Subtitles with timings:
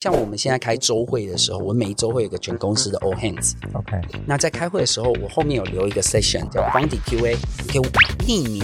[0.00, 3.54] 像我们现在开周会的时候，我每一周会有个全公司的 all hands。
[3.72, 7.80] OK，那在开会的时候，我后面有留一个 session 叫 Foundry QA，你可以
[8.24, 8.62] 匿名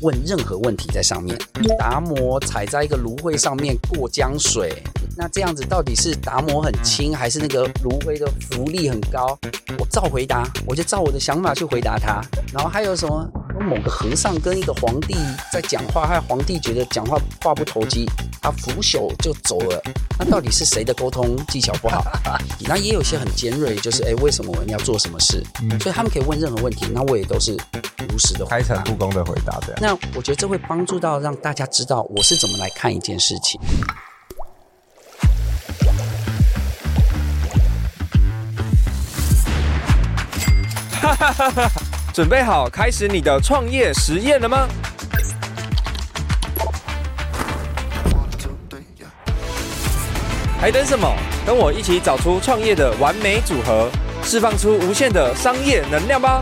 [0.00, 1.38] 问任何问题在上面。
[1.78, 4.82] 达摩踩在一个芦荟上面过江水，
[5.18, 9.38] 那这样子到底是达摩很轻，还是那个芦荟的浮力很高？
[9.78, 12.22] 我照回答，我就照我的想法去回答他。
[12.54, 13.30] 然后还有什么？
[13.60, 15.14] 某个和尚跟一个皇帝
[15.52, 18.04] 在讲话，还有皇帝觉得讲话话不投机，
[18.42, 19.82] 他拂袖就走了。
[20.18, 22.04] 那到底是谁的沟通技巧不好？
[22.66, 25.42] 那也有些很尖锐，就是 哎，为什么我们要做什么事？
[25.62, 27.56] 嗯，所以他们可以问任何问题，那我也都是
[28.08, 29.74] 如实的回答，开诚布公的回答的。
[29.80, 33.60] 那我觉得这会帮助到让大家知道我是怎么来看一件事情。
[41.00, 41.93] 哈哈哈哈。
[42.14, 44.68] 准备好开始你的创业实验了吗？
[50.60, 51.12] 还等什么？
[51.44, 53.90] 跟我一起找出创业的完美组合，
[54.22, 56.40] 释放出无限的商业能量吧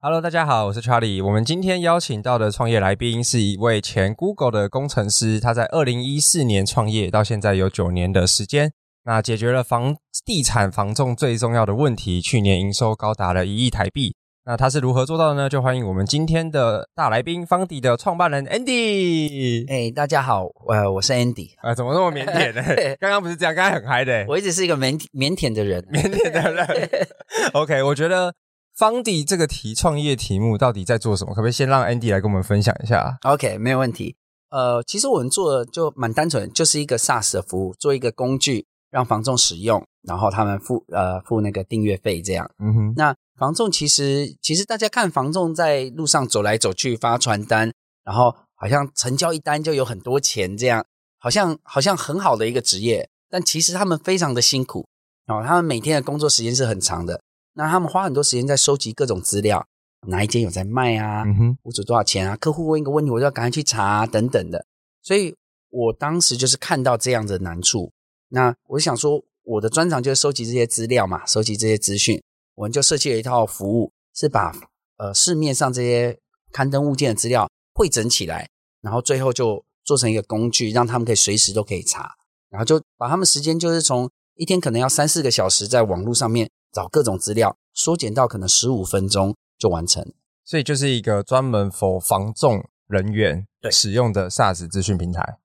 [0.00, 1.22] ！Hello，大家好，我是 Charlie。
[1.22, 8.72] 我们今天邀请到的创业来宾是一位前 Google 的工程师，他在二零一四年创业，到现在有九年的时间。
[9.06, 14.16] 那解决了房地产房仲最重要的问题，去年营收高达了一亿台币。
[14.44, 15.48] 那他是如何做到的呢？
[15.48, 19.64] 就欢迎我们今天的大来宾，方迪的创办人 Andy。
[19.68, 21.50] 哎、欸，大家好，呃，我是 Andy。
[21.62, 22.62] 啊，怎么那么腼腆呢？
[22.98, 24.26] 刚刚不是这样，刚刚很嗨的。
[24.28, 27.06] 我一直是一个腼腼腆的人，腼腆的人。
[27.54, 28.34] OK，我觉得
[28.76, 31.30] 方迪这个题创业题目到底在做什么？
[31.30, 34.16] 可不可以先让 Andy 来跟我们分享一下？OK，没有问题。
[34.50, 38.66] 呃，其实我们做的就蛮单纯，就是一个 SaaS 的服务，做一个工具。
[38.90, 42.50] 让房仲使用，然后他们付呃付那个订阅费，这样。
[42.58, 42.94] 嗯哼。
[42.96, 47.72] 那房仲其实其实大家看房仲在路上走来走去发传单，
[48.04, 50.84] 然后好像成交一单就有很多钱，这样
[51.18, 54.86] 好像好像很好的一个职业，但其实他们非常的辛苦
[55.26, 57.20] 哦，他们每天的工作时间是很长的。
[57.54, 59.66] 那他们花很多时间在收集各种资料，
[60.06, 61.24] 哪一间有在卖啊？
[61.26, 61.58] 嗯哼。
[61.64, 62.36] 屋主多少钱啊？
[62.36, 64.64] 客户问一个问题，我就要赶快去查啊，等等的。
[65.02, 65.34] 所以
[65.70, 67.92] 我当时就是看到这样的难处。
[68.28, 72.22] 那我想说，我的专长就是收集这些资料嘛，收集这些资讯，
[72.56, 74.52] 我们就设计了一套服务，是把
[74.96, 76.18] 呃市面上这些
[76.52, 78.48] 刊登物件的资料汇整起来，
[78.80, 82.16] 然后最后就做成一个工具，让他们可以随时都可以查，
[82.50, 90.04] 然后就把他们时间就是从一天可能要三四个小时在网络上面找各种资料，缩减到可能十五分钟就完成。
[90.44, 95.38] 所以就是一个专门 for 房仲人员使用的 SaaS 资讯平台。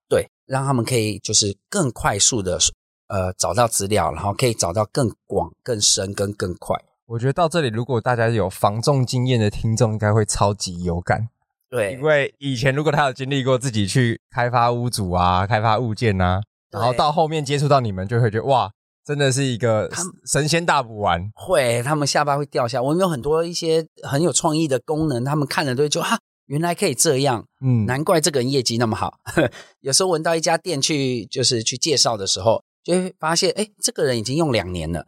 [0.52, 0.58] 对。
[0.58, 2.60] 让他们可以就是更快速的
[3.08, 6.76] 呃找到资料，然后可以找到更广、更深跟更快。
[7.06, 11.30] 我觉得到这里，如果大家有防重经验的听众，应该会超级有感。
[11.70, 18.72] 对，因为以前如果他有经历过自己去开发屋主啊、开发物件啊，然后到后面接触到你们，就会觉得哇，
[19.06, 19.90] 真的是一个
[20.26, 21.32] 神仙大补丸。
[21.34, 22.82] 会，他们下巴会掉下。
[22.82, 26.20] 我们有很多一些很有创意的功能，他们看了都会就哈。
[26.48, 29.20] 原来可以这样，嗯，难怪这个人业绩那么好。
[29.80, 35.06] 有时候闻到一家店去，就是去介绍的时候，就会发现，哎，这个人已经用两年了，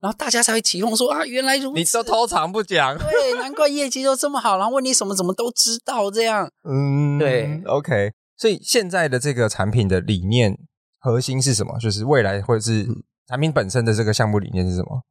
[0.00, 4.56] 然后大家才会起哄说啊，原来如此，你都偷藏不讲，对， 难怪业绩都这么好。
[4.56, 8.12] 然后问你什么，怎么都知道这样，嗯，对，OK。
[8.36, 10.56] 所以现在的这个产品的理念
[11.00, 11.78] 核心是什么？
[11.78, 12.86] 就是未来或者是
[13.26, 15.02] 产品本身的这个项目理念是什么？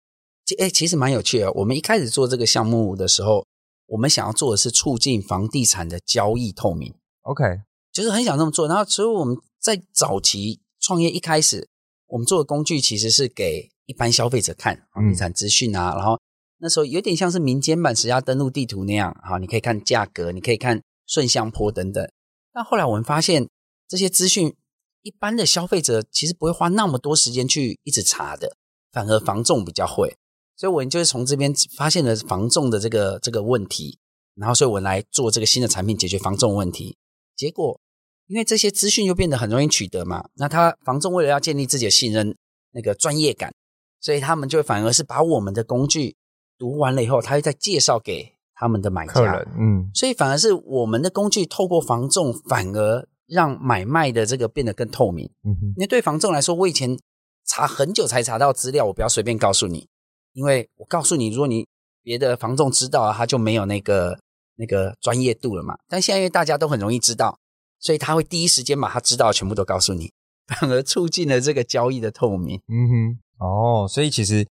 [0.59, 1.51] 哎，其实蛮有趣的。
[1.53, 3.45] 我们一开始做这个项目的时候。
[3.87, 7.43] 我们想要做的是促进房地产的交易透明，OK，
[7.91, 8.67] 就是很想这么做。
[8.67, 11.69] 然后，所以我们在早期创业一开始，
[12.07, 15.91] 我们做的工具其实是给一般消费者看房地产资讯啊。
[15.91, 16.19] 嗯、然后
[16.59, 22.09] 那时候有点像是民间版实价登录地图那样啊，你可以看价格，你可以看顺向坡等等。
[22.51, 23.49] 但后来我们发现，
[23.87, 24.55] 这些资讯
[25.01, 28.55] 一般的消费者其实不会花那么多时间去一直查的，
[28.91, 30.15] 反而房仲比较会。
[30.55, 33.99] 所以，我们就是从这边发现了房仲的这个这个问题，
[34.35, 36.97] 然后，所以我们来做这个新的产品，解决房仲问题。
[37.35, 37.79] 结果，
[38.27, 42.35] 因为这些资讯又变得很容易取得嘛，那他房仲为了要建立自己的信任、
[42.71, 43.53] 那个专业感，
[43.99, 46.15] 所以他们就反而是把我们的工具
[46.57, 49.43] 读完了以后，他会再介绍给他们的买家。
[49.57, 55.25] 嗯，所以反而是我们的工具透过房仲，反而让买卖的这个变得更透明。
[55.43, 56.97] 嗯哼，因为对房仲来说，我以前
[57.45, 59.89] 查很久才查到资料，我不要随便告诉你。
[60.33, 61.65] 因为我告诉你，如果你
[62.03, 64.19] 别的房仲知道啊，他就没有那个
[64.55, 65.77] 那个专业度了嘛。
[65.87, 67.39] 但现在因为大家都很容易知道，
[67.79, 70.11] 所以他会第一时间把他知道的全部都告诉你，
[70.47, 72.61] 反而促进了这个交易的透明。
[72.67, 74.47] 嗯哼，哦，所以其实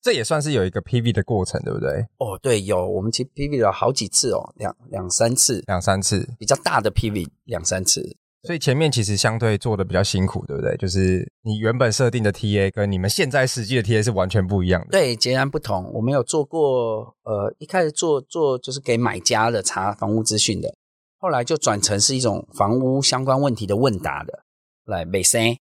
[0.00, 2.06] 这也算是有一个 PV 的过程，对不对？
[2.18, 8.16] 哦，对，有，我们其实 PV 了好几次哦，两两三次，两三次，比较大的 PV 两三次。
[8.46, 10.76] 所以前面其实相对做的比较辛苦，对不对？
[10.76, 15.90] 就是你原本设定的 TA 跟你们现在实际的 TA 是完全不一样的，对，截然不同。
[15.92, 20.72] 我们有做过，呃，一开始做做就是给买家的查房屋资讯的，
[21.18, 24.44] 后来就转成是一种房屋相关问题的问答的，
[24.84, 25.56] 来美声，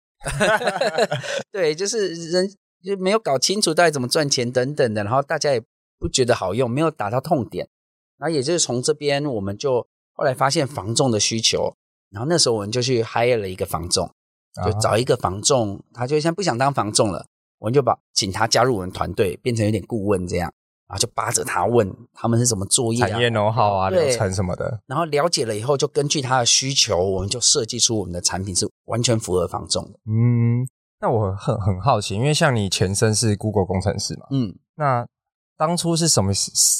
[1.51, 2.49] 对，就是人
[2.83, 5.63] 就没有搞清楚到底怎么赚钱等等的，然后大家也
[5.97, 7.69] 不觉得好用，没有打到痛点，
[8.17, 11.73] 然后也就是从这边我们就后来发现房仲的需求。
[12.13, 14.07] 然后那时候我们就去 hire 了一个房仲，
[14.63, 17.25] 就找一个房仲，啊、他就现在不想当房仲了，
[17.57, 20.53] 我们就把请他加入我们团队，变成有点顾问这样，
[20.87, 24.79] 然后就扒着他问他们是怎么作业、啊、产业 know-how 啊、流程什么的。
[24.85, 29.99] 然后了解了以后，就根据他的需求，我们就设计出我们的产品是完全符合房仲的。
[30.05, 30.67] 嗯，
[31.01, 35.07] 那我很很好奇，因为像你前身是 Google 工程师嘛，嗯，那
[35.57, 36.31] 当初是什么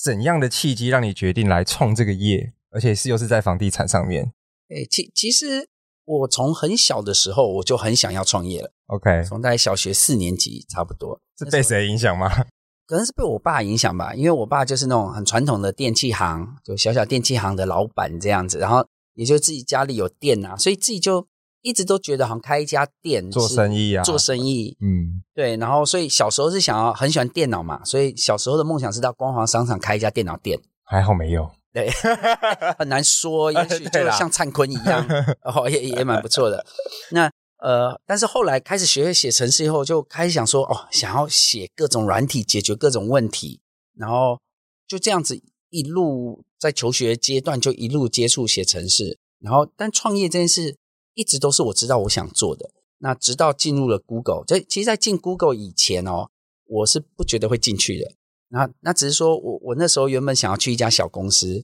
[0.04, 4.32] 怎样的契机让你决定来创这个业，而且是又是在房地产上面？
[4.70, 5.68] 诶，其其实
[6.06, 8.72] 我从很小的时候我就很想要创业了。
[8.88, 11.20] OK，从大概小学四年级差不多。
[11.38, 12.30] 是被谁影响吗？
[12.86, 18.60] 可能是被我爸影响吧，因为我爸就是那种很传统的电器行，就小小电器行的老板这样子。
[18.60, 21.26] 然后也就自己家里有店啊，所以自己就
[21.62, 24.76] 一直都觉得好像开一家店做生意啊，做生意。
[24.82, 25.56] 嗯，对。
[25.58, 30.60] 然后所以小时候是想要很喜欢电脑嘛，所以小时候的梦想是到光华商场开一家电脑店。
[30.84, 31.50] 还好没有。
[31.74, 31.90] 对，
[32.78, 35.06] 很难说，也许就像灿坤一样，
[35.44, 36.64] 哦，也也蛮不错的。
[37.12, 43.60] 那呃，但是后来开始学会写程式以后，就开始想说，哦，想要写各种软体，解决各种问题，
[43.98, 44.40] 然后
[44.88, 50.78] 就这样子一路在求学阶段就一路接触写程式，然后但创业这件事
[51.16, 52.70] 一直都是我知道我想做的。
[53.00, 56.30] 那直到进入了 Google，这其实，在进 Google 以前哦，
[56.66, 58.12] 我是不觉得会进去的。
[58.54, 61.64] 那那只是说我我那时候原本想要去一家小公司，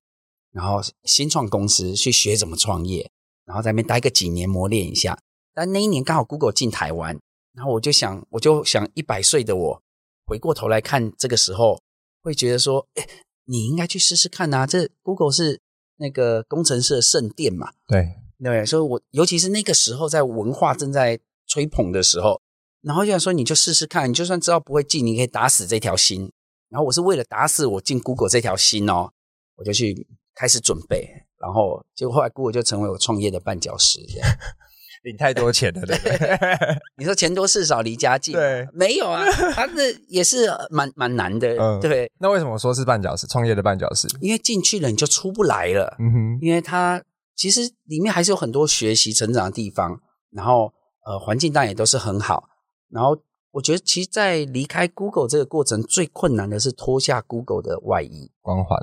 [0.51, 3.11] 然后新创公司去学怎么创业，
[3.45, 5.19] 然后在那边待个几年磨练一下。
[5.53, 7.15] 但那一年刚好 Google 进台湾，
[7.53, 9.83] 然后我就想我就想一百岁的我
[10.25, 11.79] 回过头来看这个时候，
[12.23, 13.07] 会觉得说，哎，
[13.45, 14.65] 你应该去试试看啊！
[14.65, 15.61] 这 Google 是
[15.97, 22.41] 那个工程师的圣殿嘛，对对，所以我尤其是那个时候在文化正在吹捧的时候，
[22.81, 26.31] 然后就想说你就试试看，你就算知道不会进，你可以打死这条心。
[26.69, 29.11] 然后我是为了打死我进 Google 这条心哦，
[29.55, 34.29] 我就去开始准备，然后结果后来 Google 就成为我创业的绊脚石，这样
[35.03, 36.27] 领太多钱了，对不对？
[36.97, 39.25] 你说钱多事少离家近，对，没有啊，
[39.55, 42.11] 他是也是蛮蛮难的，嗯，对。
[42.19, 43.25] 那为什么说是绊脚石？
[43.25, 44.07] 创业的绊脚石？
[44.21, 47.01] 因为进去了你就出不来了，嗯哼，因为它
[47.35, 50.01] 其实里面还是有很多学习成长的地方，
[50.31, 50.73] 然后
[51.05, 52.49] 呃环境当然也都是很好，
[52.89, 53.17] 然后。
[53.51, 58.77] 我觉得，其实，在离开 Google 这个过程，最困难的是脱下 Google 的外衣光环。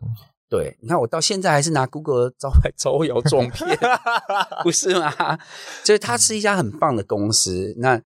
[0.49, 3.79] 对，你看，我到现在还是拿 Google 招牌 招摇撞骗，
[4.63, 5.39] 不是吗？
[5.85, 7.75] 就是它是一家很棒的公司。
[7.79, 8.01] 那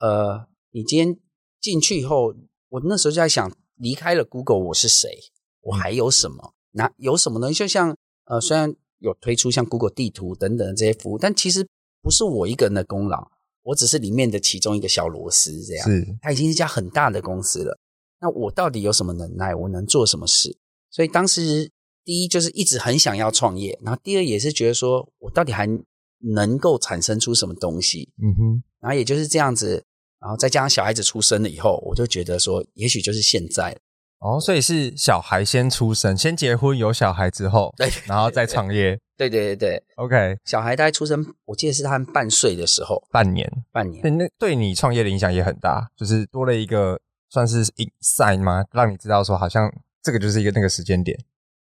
[0.00, 1.18] 呃，你今天
[1.60, 2.34] 进去以后，
[2.68, 5.08] 我那时候就在想，离开了 Google，我是谁？
[5.62, 6.52] 我还有什么？
[6.72, 7.52] 那有什么呢？
[7.52, 7.96] 就像
[8.26, 11.66] 呃，虽然有推出像 Google 地图等等的这些服务，但其实
[12.02, 13.30] 不是我一个人的功劳。
[13.64, 15.90] 我只是里面的其中一个小螺丝，这样。
[15.90, 17.76] 是，它已经是一家很大的公司了。
[18.20, 19.54] 那我到底有什么能耐？
[19.54, 20.56] 我能做什么事？
[20.90, 21.70] 所以当时
[22.04, 25.66] 第一就是一直很想要创业，然后第二也是觉得说我到底还
[26.34, 28.12] 能够产生出什么东西？
[28.22, 28.62] 嗯哼。
[28.80, 29.82] 然后也就是这样子，
[30.20, 33.76] 然后再加上小孩子出生了以后，我就觉得说，也许就是现在。
[34.20, 38.98] 哦，所以是小孩先出生，先结婚有小孩之后，对，然后再创业。
[39.16, 40.36] 对对对对，OK。
[40.44, 44.02] 小孩大概出生，我记得是他们半岁的时候，半年，半年。
[44.16, 48.64] 那对你创业的影响也很大，就是多了一个算是 insight 吗？
[48.72, 51.18] 让你知道说，好像这个就是一个那个时间点。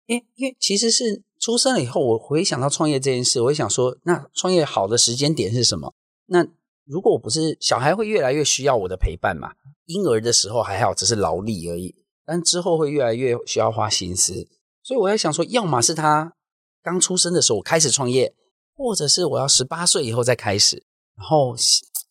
[0.07, 5.93] 因为因为其实是出生了以后，我回想到创业这件事，我会想说，那创业好的时间点是什么？
[6.27, 6.45] 那
[6.85, 9.51] 如果我不是小孩，会越来越需要我的陪伴嘛？
[9.85, 11.95] 婴儿的时候还好，只是劳力而已。
[12.25, 14.47] 但之后会越来越需要花心思，
[14.83, 16.33] 所以我在想说，要么是他
[16.83, 18.33] 刚出生的时候我开始创业，
[18.75, 20.83] 或者是我要十八岁以后再开始。
[21.17, 21.55] 然后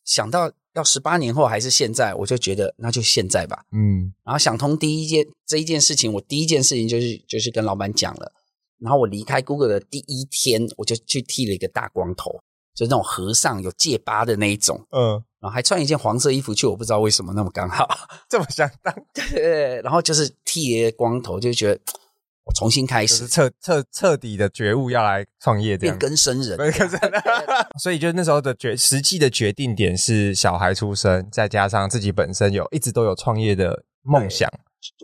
[0.05, 3.63] 想到要十八年后还是现在，我就觉得那就现在吧。
[3.71, 8.31] 嗯，然后想通第一件这一件事情，我第一件事情就是就是跟老板讲了。
[8.79, 12.31] 然后我离开 Google 的第一天，我就去剃了一个大光头，
[12.73, 14.87] 就是那种和尚有戒疤的那一种。
[14.91, 15.23] 嗯。
[15.41, 17.89] 然后还穿一件黄色衣服去，我不知道为什么那么刚好
[18.29, 18.95] 这么相当。
[19.13, 21.81] 对，然后就是剃了光头，就觉得
[22.43, 26.57] 我重新开始，彻彻彻底的觉悟要来创业，变更生人。
[27.79, 34.49] 所以就那时候的决实际的决定点是小孩出生，再加上自己本身有一直都有创业的梦想。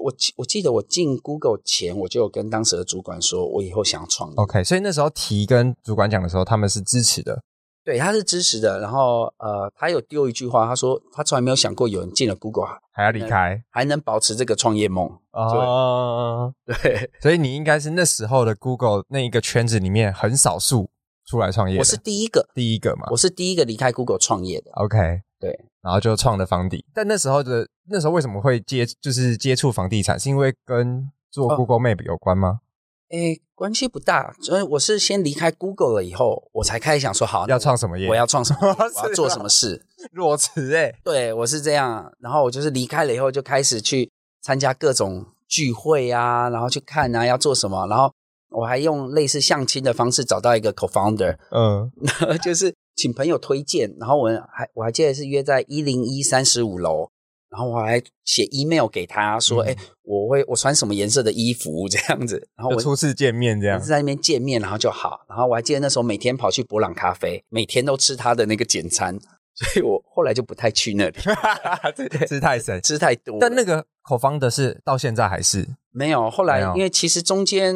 [0.03, 4.36] 我我记得我进 Google 前，我就有跟当时的主管说，我以后想要创业。
[4.38, 7.39] OK，所以那时候提跟主管讲的时候，他们是支持的。
[7.88, 8.82] 对，他是支持的。
[8.82, 15.10] 然后呃，他有丢一句话，他说他从来没有想过有人进了 Google 还要离开，还能保持这个创业梦。
[15.32, 20.89] 哦， 对，所以你应该是那时候的 Google 那一个圈子里面很少数
[21.25, 21.79] 出来创业的。
[21.79, 24.70] 我是第一个，第一个嘛，我是第一个离开 Google 创业的。
[24.74, 26.84] OK，对，然后就创了房地。
[26.94, 30.20] 但那时候的那时候为什么会接就是接触房地产？
[30.20, 32.60] 是因为跟做 Google Map 有关吗？
[33.09, 38.09] 诶，关系不大，所以我是先离开 Google 了以后，我才开始想说，好，要创什么业？
[38.09, 38.59] 我要创什么？
[38.61, 39.85] 我要做什么事？
[40.11, 42.11] 裸辞诶，对，我是这样。
[42.19, 44.11] 然后我就是离开了以后，就开始去
[44.41, 47.87] 参加各种聚会啊，然后去看啊，要做什么。
[47.87, 48.13] 然后
[48.49, 51.89] 我还用类似相亲的方式找到一个 co-founder，嗯，
[52.43, 53.95] 就是请朋友推荐。
[53.99, 57.09] 然后我还我还记得是约在一零一三十五楼。
[57.49, 65.21] 然后我还写 email 给他说：“哎、嗯，我会我穿什么颜色的衣服这样子。”然后我初次见面这样，在那边见面，然后就好。
[65.29, 69.17] 然后我还记得那时候每天跑去博朗咖啡，每天都吃他的那个简餐，
[69.55, 71.17] 所以我后来就不太去那里，
[71.95, 73.37] 对对，吃太省，吃太多。
[73.39, 76.29] 但那个 co-founder 是到现在还是没有。
[76.29, 77.73] 后来因为其实中间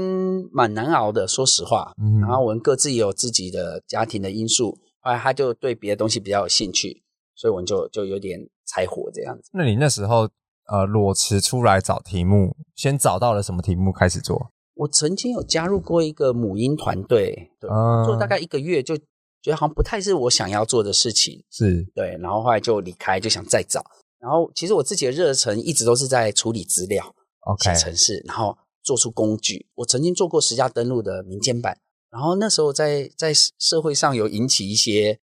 [0.51, 1.93] 蛮难熬的，说实话。
[2.03, 7.01] 嗯、然后我们各自也有自己的家庭的因素，后来他就对别的东西比较有兴趣，
[7.35, 8.49] 所以我们就就有点。
[8.71, 9.49] 柴火这样子。
[9.53, 10.29] 那你那时候
[10.67, 14.51] 呃裸辞出来找题目，先找到了什么题目开始做？
[14.75, 23.83] 我曾经有加入过一个母婴团队，对，嗯、做大概一个月就觉得好像不太是我想要做的事情，是对，然后后来就离开，就想再找。
[24.19, 27.13] 然后其实我自己的热忱一直都是在处理资料、
[27.59, 29.67] 写程式，然后做出工具。
[29.75, 31.77] 我曾经做过十家登录的民间版，
[32.09, 35.19] 然后那时候在在社会上有引起一些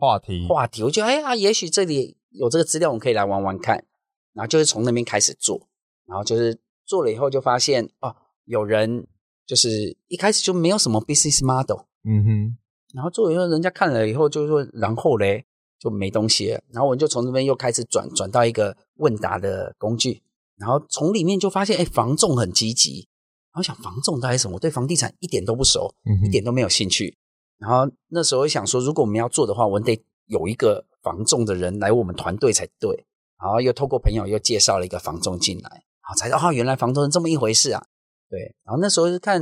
[0.00, 2.15] 话题，话题，我觉得哎呀，也许这里。
[2.30, 3.84] 有这个资料，我们可以来玩玩看。
[4.32, 5.68] 然后就是从那边开始做，
[6.06, 8.14] 然后就是做了以后就发现哦，
[8.44, 9.06] 有人
[9.46, 12.58] 就是一开始就没有什么 business model，嗯哼。
[12.94, 15.44] 然后做了以后，人家看了以后就说，然后嘞
[15.78, 16.62] 就没东西了。
[16.70, 20.22] 然后我们就从这边又开始转转到一个问答的工具，
[20.56, 23.08] 然后从里面就发现，哎，房仲很积极。
[23.52, 24.56] 然后想房仲到底什么？
[24.56, 27.16] 我对房地产一点都不熟，嗯，一点都没有兴趣。
[27.56, 30.84] 然后那时候想说，如果我们要做的话，我们得有一个。
[31.06, 33.06] 房仲的人来我们团队才对，
[33.40, 37.86] 然后又透过朋友又介绍了一个房仲进来，啊才知道哦，原来房仲是这么一回事啊。
[38.28, 39.40] 对，然后那时候是看，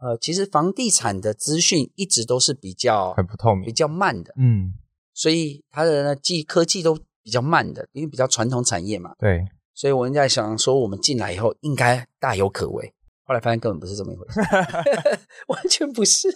[0.00, 4.74] 呃，其实房地产的资讯一直都是比较很不透明、比较慢的，嗯，
[5.14, 9.14] 所以它的呢技科技都比较慢的，因为比较传统产业嘛。
[9.18, 9.42] 对，
[9.72, 12.92] 所以我们在想说，我们进来以后应该大有可为，
[13.24, 14.40] 后来发现根本不是这么一回事
[15.48, 16.30] 完全不是。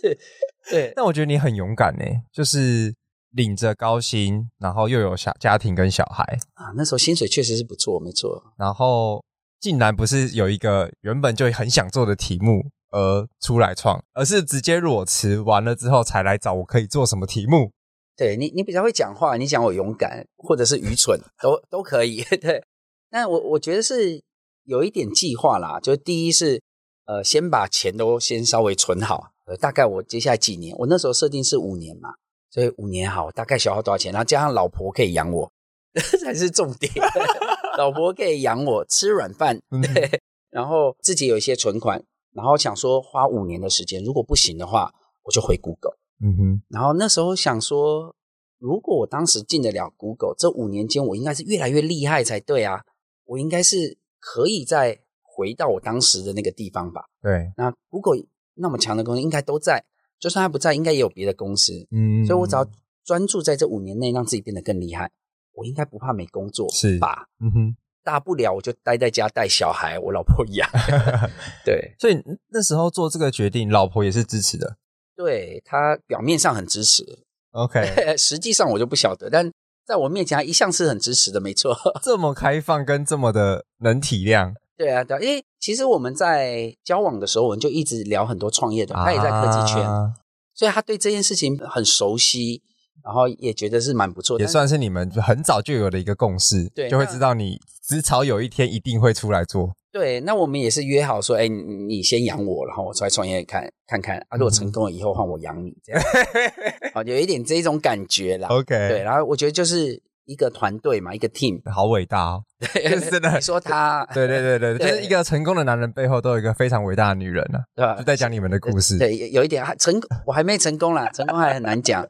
[0.71, 2.95] 对，但我觉得你很勇敢呢，就是。
[3.33, 6.23] 领着高薪，然后又有小家庭跟小孩
[6.55, 8.43] 啊，那时候薪水确实是不错，没错。
[8.57, 9.25] 然后
[9.61, 17.71] 竟然不是有一个原本就很想做的题目而出来创，而是直接裸辞完了之后才来找我可以做什么题目。
[18.17, 22.23] 对你，你比较会讲话，你讲我勇敢或者是愚蠢都都可以。
[22.41, 22.62] 对，
[23.11, 24.23] 但我我觉得是
[24.65, 26.62] 有一点计划啦，就第一是
[27.07, 32.11] 呃，先把钱都先稍微存好，呃，大概我接下来几年，我那时候设定是五年嘛。
[32.53, 34.13] 所以五年好，大概消耗多少钱？
[34.13, 35.51] 然后加上老婆可以养我，
[35.95, 36.93] 这 才是重点。
[37.79, 40.21] 老婆可以养我吃软饭， 对。
[40.51, 42.05] 然后自己有一些存款，
[42.35, 44.93] 然后想说花五年的时间，如果不行的话，
[45.23, 45.97] 我就回 Google。
[46.23, 46.63] 嗯哼。
[46.69, 48.15] 然后那时候想说，
[48.59, 52.83] 如果我当时进得了 Google，这五年间我应该是越来越厉害才对啊。
[53.25, 57.07] 我应该是可以再回到我当时的那个地方吧？
[57.23, 57.51] 对。
[57.57, 58.23] 那 Google
[58.57, 59.83] 那么强的公司应该都在。
[60.23, 61.73] 就算他不在，应该也有别的公司。
[61.91, 62.64] 嗯，所以我只要
[63.05, 65.11] 专注在这五年内让自己变得更厉害，
[65.52, 67.26] 我应该不怕没工作，是吧？
[67.41, 70.71] 嗯哼，大不了我就待在家带小孩，我老婆养。
[71.67, 74.76] 对， 所以那时候做这个决定，老婆也是支持的。
[75.17, 77.05] 对，他表面上很支持
[77.50, 79.50] ，OK， 实际上我就不晓得，但
[79.85, 81.76] 在我面前他一向是很支持的，没错。
[82.00, 84.55] 这么开放跟这么的能体谅。
[84.83, 90.12] 对啊，对，因为其实我们在交往的时候，我们就一直聊很多创业的，他也在科技圈，啊、
[90.55, 92.61] 所以他对这件事情很熟悉，
[93.05, 99.73] 然后也觉得是蛮不错的，也算是你们很早就有的一个共识，对，就会知道你迟早有一天一定会出来做。
[99.93, 106.03] 对，那我们也是约好说，哎，你先养我，然后我出来创业看看看，啊，如果成功了以后换我养你，这样，
[106.93, 108.49] 好，有一点这种感觉啦。
[108.49, 110.03] OK，对，然后我觉得就是。
[110.25, 112.45] 一个团队嘛，一个 team， 好伟大哦！
[112.61, 117.97] 就是真的，你说他， 对对对对，就是一个成功的男人背后都有一个非常伟大的女人呢，对吧？
[117.97, 118.99] 就在讲你们的故事。
[118.99, 122.07] 对，有一点还成，我还没成功啦，成功还很难讲。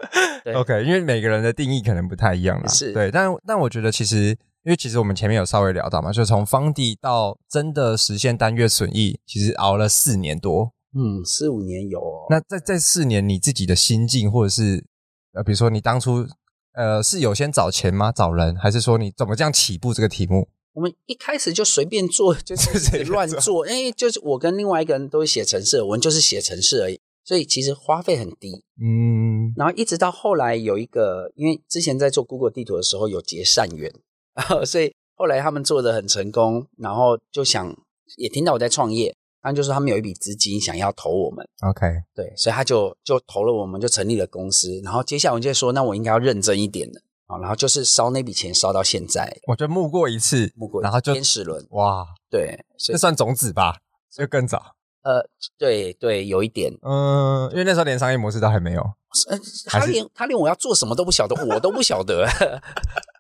[0.55, 2.67] OK，因为每个人的定义可能不太一样啦。
[2.69, 12.27] 是对，但但我觉得其实，因为其实我们前面有稍微聊到嘛，就从方地到真的实现单月损益，其实熬了四年多，嗯，四五年有哦。
[12.29, 14.85] 那在在四年，你自己的心境或者是
[15.33, 16.27] 呃，比如说你当初
[16.75, 18.13] 呃是有先找钱吗？
[18.13, 20.49] 找人，还是说你怎么这样起步这个题目？
[20.75, 28.65] 我们一开始就随便做，就 是乱做，因为就是我跟另外一个人都是写程式，我们就是写程式而已，所以其实花费很低。
[28.81, 33.93] 嗯，然后一直到后来有一个，因为之前在做 Google 地图的时候有结善缘，
[34.65, 37.77] 所以后来他们做的很成功，然后就想
[38.17, 39.15] 也听到我在创业。
[39.43, 44.81] 他就是他们有一笔资金想要投我们，OK，对，所以他就就投了我们，就成立了公司。
[44.85, 47.39] 然后接下来我就说，那我应该要认真一点了啊。
[47.41, 53.79] 然后就是烧那笔钱烧到现在，我就募过一次，募过一次，然后就天使轮，哇，对，这算种子吧？
[54.11, 58.81] 就更早，呃，对对，有一点，嗯，因为那时候连商业模式都还没有，
[59.29, 62.29] 呃，他连他连我要做什么都不晓得，我都不晓得。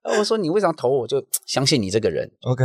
[0.19, 1.07] 我说你为什么投我？
[1.09, 2.65] 就相信你这个人，OK，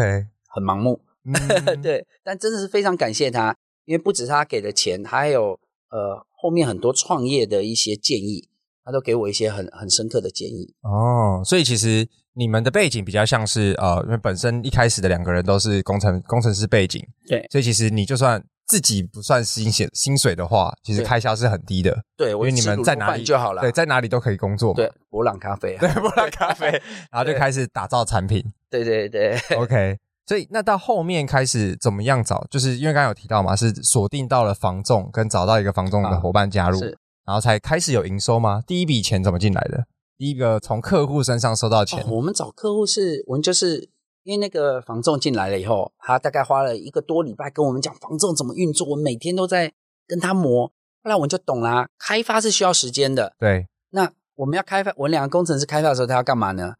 [0.50, 1.00] 很盲目。
[1.65, 3.55] 嗯、对，但真的是非常感谢他，
[3.86, 8.48] 因为不止他给的钱，还有呃后面很多创业的一些建议，
[8.84, 10.74] 他都给我一些很很深刻的建议。
[10.81, 21.98] 哦，所以其实你们的背景比较像是呃，因为本身一开始的两个人都是工程工程师背景，对，所以其实你就算自己不算薪水薪水的话，其实开销是很低的。
[22.15, 24.75] 对，因为你们在哪里就好了，对，在哪里都可以工作嘛。
[24.75, 26.69] 对，博朗咖啡，对，博朗咖啡，
[27.12, 28.43] 然后就开始打造产品。
[28.69, 29.98] 对对对，OK。
[30.27, 32.46] 所以那到后面开始怎么样找？
[32.51, 36.91] 就是因为刚刚有提到嘛，是锁定到了房仲，跟找到一个房仲的伙伴加入，啊、
[37.27, 38.62] 然后才开始有营收吗？
[38.67, 39.86] 第一笔钱怎么进来的？
[40.17, 42.03] 第一个从客户身上收到钱。
[42.03, 43.89] 哦、我们找客户是，我们就是
[44.24, 49.72] 因为那个房仲进来了以后，他大概花了一个多礼拜跟我们讲房仲怎么运作，我每天都在
[50.05, 50.67] 跟他磨。
[51.03, 53.31] 后来我们就懂啦，开发是需要时间的。
[53.39, 56.74] 对，那我们要开发，我们两个工程师开发的时候，他要干嘛呢？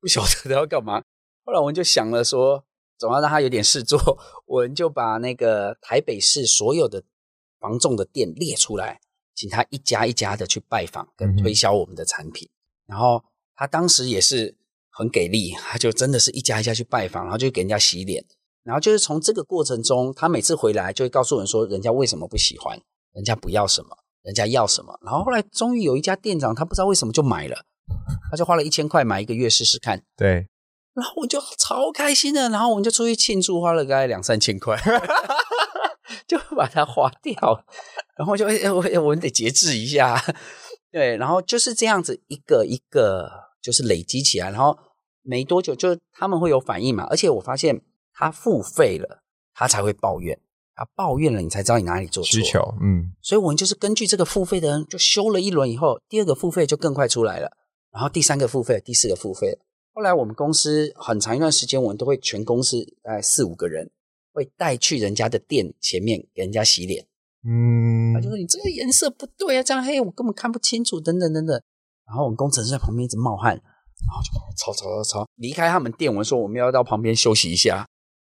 [0.00, 1.02] 不晓得他要干嘛。
[1.44, 2.64] 后来我们就想了说。
[2.98, 3.98] 总要让他有点事做，
[4.46, 7.02] 我们就把那个台北市所有的
[7.58, 9.00] 房仲的店列出来，
[9.34, 12.48] 请他一家一家的去拜访跟推销我们的产品。
[12.86, 13.24] 然后
[13.54, 14.56] 他当时也是
[14.90, 18.24] 很给力，他就真的是一家一家去拜访，然后就给人家洗脸。
[18.62, 22.80] 然后就是从这个过程中，他每次回来就会告诉人说，人家为什么不喜欢，
[23.12, 24.98] 人家不要什么，人家要什么。
[25.02, 27.64] 然后后来终于有一家店长，他不知道为什么就买了，
[28.30, 30.02] 他就花了一千块买一个月试试看。
[30.16, 30.48] 对。
[30.96, 34.74] 然后我就超开心的，然后我们就出去庆祝，花了大概两三千块，
[36.26, 37.36] 就把它花掉。
[38.16, 40.18] 然后就哎，我我们得节制一下，
[40.90, 41.14] 对。
[41.18, 43.30] 然后就是这样子一个一个
[43.60, 44.74] 就是累积起来，然后
[45.20, 47.06] 没多久就他们会有反应嘛。
[47.10, 47.82] 而且我发现
[48.14, 50.40] 他付费了，他才会抱怨，
[50.74, 52.30] 他抱怨了，你才知道你哪里做错。
[52.30, 53.12] 需求，嗯。
[53.20, 57.50] 所以我们就是根据这个付费的人，就修了一轮以后，第二个付费就更快出来了，
[57.92, 59.58] 然后第三个付费，第四个付费。
[59.96, 63.90] 后来我们公司很长一段时间，我们都会全公司大概四五个人
[64.30, 67.06] 会带去人家的店前面给人家洗脸。
[67.48, 71.58] 嗯，他就说你这个颜色不对啊，这样黑我根本看不清楚，等等等等。
[72.06, 77.76] 然后我们工程师在旁边一直冒汗，然后就吵吵吵吵，离开他们店，我们说我们要到旁边休息一下，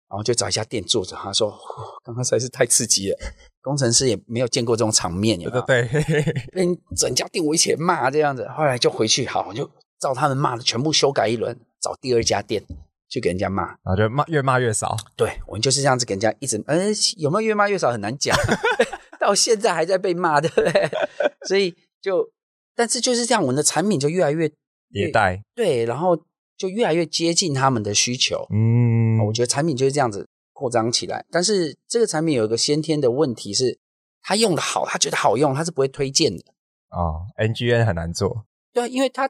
[0.10, 1.16] 然后就找一家店坐着。
[1.16, 1.58] 他说
[2.04, 3.18] 刚刚实在是太刺激了，
[3.62, 5.62] 工程师也没有见过这种场面，有没有？
[5.66, 5.84] 对，
[6.52, 6.66] 被
[6.98, 8.46] 整家店围起来骂这样子。
[8.50, 9.72] 后来就回去，好，我就。
[10.02, 12.64] 照他们骂的全部修改一轮，找第二家店
[13.08, 14.98] 去给人家骂，然后就骂越骂越少。
[15.16, 16.88] 对，我们就是这样子给人家一直，呃，
[17.18, 18.36] 有没有越骂越少很难讲，
[19.20, 20.90] 到现在还在被骂，对不对？
[21.48, 22.28] 所以就，
[22.76, 24.48] 但是就是这样，我们的产品就越来越
[24.92, 26.18] 迭代，对，然后
[26.58, 28.48] 就越来越接近他们的需求。
[28.50, 31.24] 嗯，我觉得产品就是这样子扩张起来。
[31.30, 33.78] 但是这个产品有一个先天的问题是，
[34.24, 36.44] 他用的好，他觉得好用，他是不会推荐的。
[36.90, 38.46] 哦，NGN 很难做。
[38.74, 39.30] 对，因为他。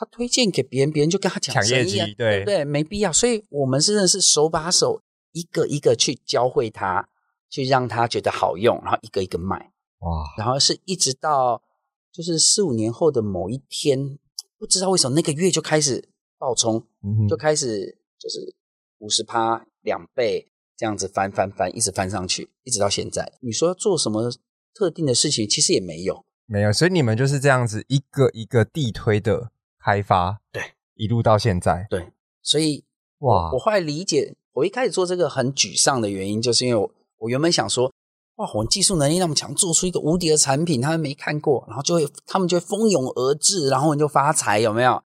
[0.00, 2.64] 他推荐给别人，别人就跟他抢生意，对，对不对？
[2.64, 7.06] 没必要，所以我们真的是手把手，一个一个去教会他，
[7.50, 9.72] 去让他觉得好用，然后一个一个卖。
[9.98, 10.24] 哇！
[10.38, 11.62] 然后是一直到
[12.10, 14.18] 就是四五年后的某一天，
[14.58, 16.08] 不知道为什么那个月就开始
[16.38, 18.54] 爆冲，嗯、就开始就是
[19.00, 23.30] 五十趴两倍这样子翻翻翻，一直翻上去，一直到现在。
[23.42, 24.32] 你说要做什么
[24.72, 26.72] 特定的事情，其实也没有，没有。
[26.72, 29.52] 所以你们就是这样子一个一个地推的。
[29.82, 30.62] 开发对，
[30.94, 31.86] 一路到现在。
[31.88, 32.12] 对，
[32.42, 32.84] 所以
[33.18, 37.92] 哇，我后来理解，我一开始做这个很沮丧的原因，就是因为我，我原本想说，
[38.36, 45.02] 哇，我们技术能力那么强，做出一个无敌的产品，他们没看过，然后就会他们就会蜂拥而至，然后我就发财，有没有？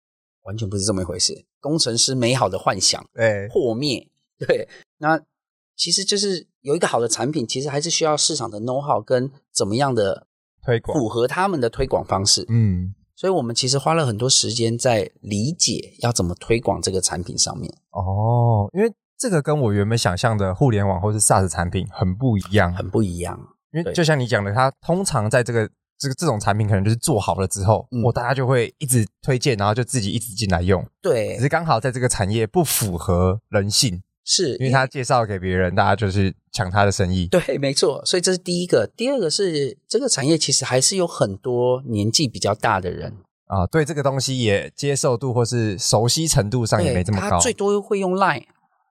[0.43, 3.47] 完全不是这么一回事，工程师美好的幻想哎。
[3.47, 4.07] 破灭，
[4.39, 5.19] 对，那
[5.75, 10.27] 其实就是有一个好的产品，其实还是需要市场的 know how 跟怎么样的
[10.63, 12.95] 推广，符合他们的推广方式，嗯。
[13.19, 17.69] 所以我们其实花了很多时间在理解要怎么推广这个产品上面。
[17.91, 23.37] 哦，因为这个跟我原本想象的互联网或是 SaaS 产品很不一样，很不一样。
[23.73, 30.81] 因为就像你讲的，它通常在这个这个这种产品可能就是做好了之后，我、嗯、大家就会一直推荐，然后就自己一直进来用。
[31.01, 37.27] 对，只是刚好在这个产业不符合人性，是因为他介绍给别人，大家就是抢他的生意。
[37.27, 38.03] 对，没错。
[38.05, 47.29] 所以这是第一个，第二个是这个产业其实还是有很多年纪比较大的人啊，对这个东西也接受度或是熟悉程度上也没这么高。
[47.31, 48.45] 他最多会用 Line。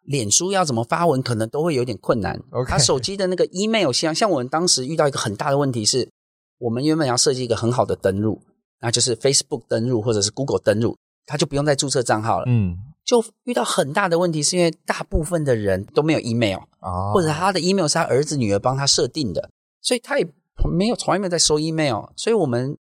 [0.05, 2.41] 脸书要怎么发文，可能都会有点困难。
[2.67, 6.09] 他手机的那个 email 像像我们当时遇到一个很大的问题是，
[6.57, 8.41] 我们原本要设计一个很好的登录，
[8.81, 12.47] 那就是 Facebook 登录或者是 Google 登录，他就不用再注册账号了。
[12.49, 12.75] 嗯，
[13.09, 19.49] 就遇到很大的问题，是因为大部分的人都没有 email，哦，或者他的 email 是他儿子女儿帮他设定的，
[19.81, 20.29] 所以他也
[20.71, 22.77] 没有从来没有在收 email，所以我们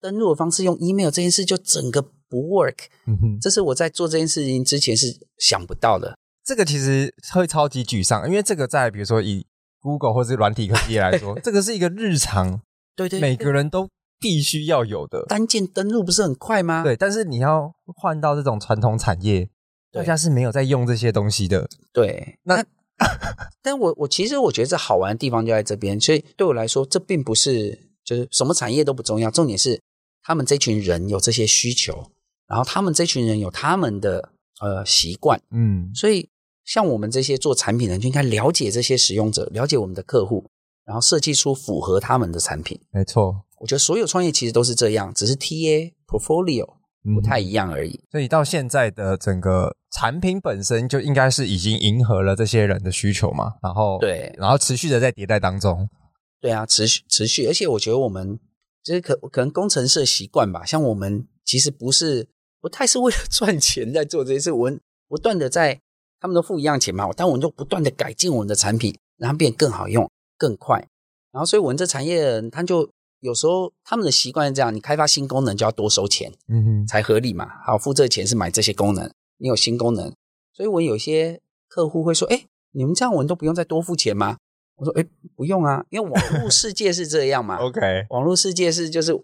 [0.00, 2.86] 登录的方式用 email 这件事就整个不 work。
[3.06, 6.18] 嗯哼，这是我在做这件事情之前是想不到的。
[6.44, 9.46] 这个其实会超级沮丧，因为这个在比如说以
[9.80, 12.60] Google 或者软体科技来说， 这个是一个日常，
[12.96, 13.88] 对对，每个人都
[14.18, 15.24] 必须要有的。
[15.28, 16.82] 单键登录不是很快吗？
[16.82, 19.48] 对，但是你要换到这种传统产业，
[19.92, 21.68] 大家是没有在用这些东西的。
[21.92, 22.64] 对，那，
[23.62, 29.80] 但我我其实我觉得这好玩的地方就在这边，所以对我来说，这并不是就是什么产业都不重要，重点是
[30.22, 32.10] 他们这群人有这些需求，
[32.46, 36.28] 然后他们这群人有他们的呃习惯，嗯，所以。
[36.68, 40.44] 像我们这些做产品的人，就应该了解这些使用者，了解我们的客户，
[40.84, 42.78] 然后设计出符合他们的产品。
[42.90, 46.68] 没错，我觉得所有创业其实都是这样，只是 TA portfolio
[47.02, 47.92] 不太一样而已。
[47.92, 48.02] 嗯。
[48.10, 55.88] 所以到现在的整个产品本身就应该是已经迎合了这些人的需求嘛，然后对，然后持续的在迭代当中。
[56.40, 58.38] 对啊，持续持续，而且我觉得我们
[58.82, 62.28] 就是可可能工程师的习惯吧，像我们其实不是
[62.60, 65.80] 不太是为了赚钱在做这些事，我们不断的在。
[66.20, 70.76] 他们都付一样钱嘛，但我们就不断的改进我们的产品，让它变得更好用、更快。
[71.30, 77.48] 然后，所以我们这产业的人，他就有时候他们的习惯是这样：你开发新功能就要多收钱，嗯哼，才合理嘛。
[77.64, 80.12] 好，付这个钱是买这些功能，你有新功能，
[80.52, 84.36] 所以我有些客户会说：“哎，你们这样我们都不用再多付钱吗？”
[84.76, 85.04] 我说：“哎，
[85.34, 87.56] 不用啊，因为网络世界是这样嘛。
[87.62, 89.18] ”OK，网络世界是就是。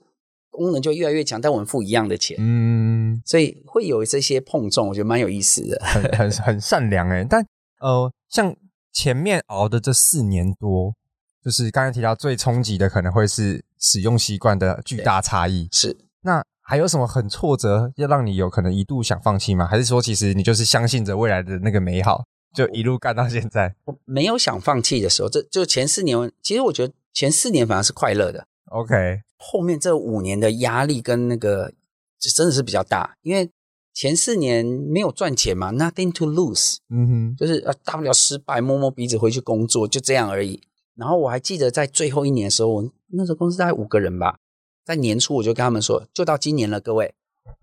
[0.56, 7.26] 功能就越来越强，但我们付一样的钱，嗯，所以会有这些碰撞，我觉得蛮有意思的，很很很善良诶。
[7.28, 7.44] 但
[7.80, 8.54] 呃，像
[8.92, 10.94] 前面熬的这四年多，
[11.44, 15.68] 就是刚才提到最冲击的，可能会是使用习惯的巨大差异。
[15.70, 19.66] 是，那还有什么很挫折，要让你有可能一度想放弃吗？
[19.66, 23.74] 还是说，其实你就是相信着未来的那个美好，就一路干到现在？
[23.84, 28.46] 我没有想放弃的时候，这就前四年，其实我觉得前四年反而是快乐的。
[28.70, 29.20] OK。
[29.36, 31.74] 后面这五年的压力跟那个，
[32.34, 33.50] 真的是比较大，因为
[33.92, 40.62] 前四年没有赚钱嘛，nothing to lose，嗯哼，就是呃大不了失败，摸摸鼻子回去工作，就这样而已。
[40.96, 44.38] 然后我还记得在最后一年的时候，我那时候公司大概五个人吧，
[44.84, 47.14] 在年初我就跟他们说，就到今年了，各位，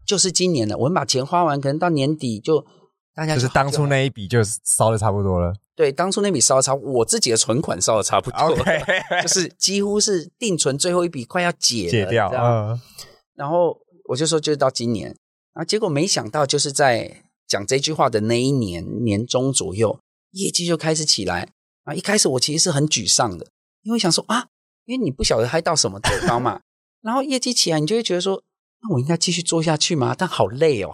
[0.06, 2.66] 就是今年了，我们把钱花完，可能到年底就
[3.14, 5.54] 大家就就是当初那一笔就烧的差不多了。
[5.76, 9.22] 对，当初那笔烧的差，我自己的存款烧的差不多，okay.
[9.24, 12.30] 就是几乎是定存最后一笔快要解了，解掉。
[12.34, 12.80] 嗯，
[13.36, 13.78] 然后
[14.10, 15.08] 我就说，就是到今年，
[15.54, 19.98] 然后，结果没想到就是在讲这句话的那一年年中左右，
[20.32, 21.50] 业绩就开始起来。
[21.92, 23.46] 啊，一开始我其实是很沮丧的，
[23.84, 24.48] 因为想说啊，
[24.86, 26.62] 因为你不晓得嗨到什么地方嘛。
[27.02, 28.42] 然后业绩起来，你就会觉得说，
[28.82, 30.16] 那我应该继续做下去吗？
[30.18, 30.94] 但好累哦，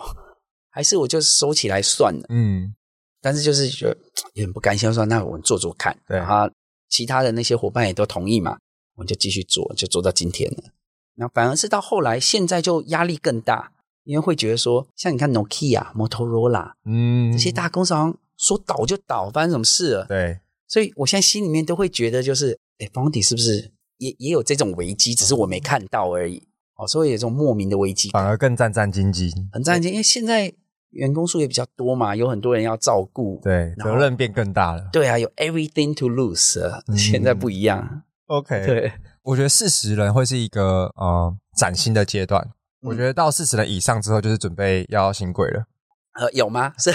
[0.70, 2.26] 还是我就收起来算了。
[2.30, 2.74] 嗯。
[3.20, 3.98] 但是就是觉得
[4.34, 6.50] 也很不甘心，说那我们做做看，对，然后
[6.88, 8.58] 其他的那些伙伴也都同意嘛，
[8.96, 10.64] 我们就继续做，就做到今天了。
[11.16, 20.06] 那反而是到后来，现在就压力更大，因为会觉得说，像你看 Nokia、Motorola，嗯，这些大公司好像说倒就倒，发生什么事了？
[20.06, 26.48] 对，所以我现在心里面都会觉得，就是，哎，Foundry 是不是也也有这种危机，只是我没看到而已。
[26.76, 30.54] 哦，所以有这种莫名的危机，反而更战战兢兢，很战战兢兢，因为现在。
[30.92, 34.90] 员工数也比较多嘛，有很多人要照顾，对，责任变更大了。
[34.92, 38.04] 对啊，有 everything to lose，嗯， 现在不一样。
[38.28, 42.42] OK， 对，我觉得四十人会是一个呃崭新的阶段。
[42.82, 42.90] 嗯。
[42.90, 45.66] 我觉得到四十人以上之后，就是准备要新贵了。
[46.18, 46.74] 呃，有吗？
[46.80, 46.92] 是，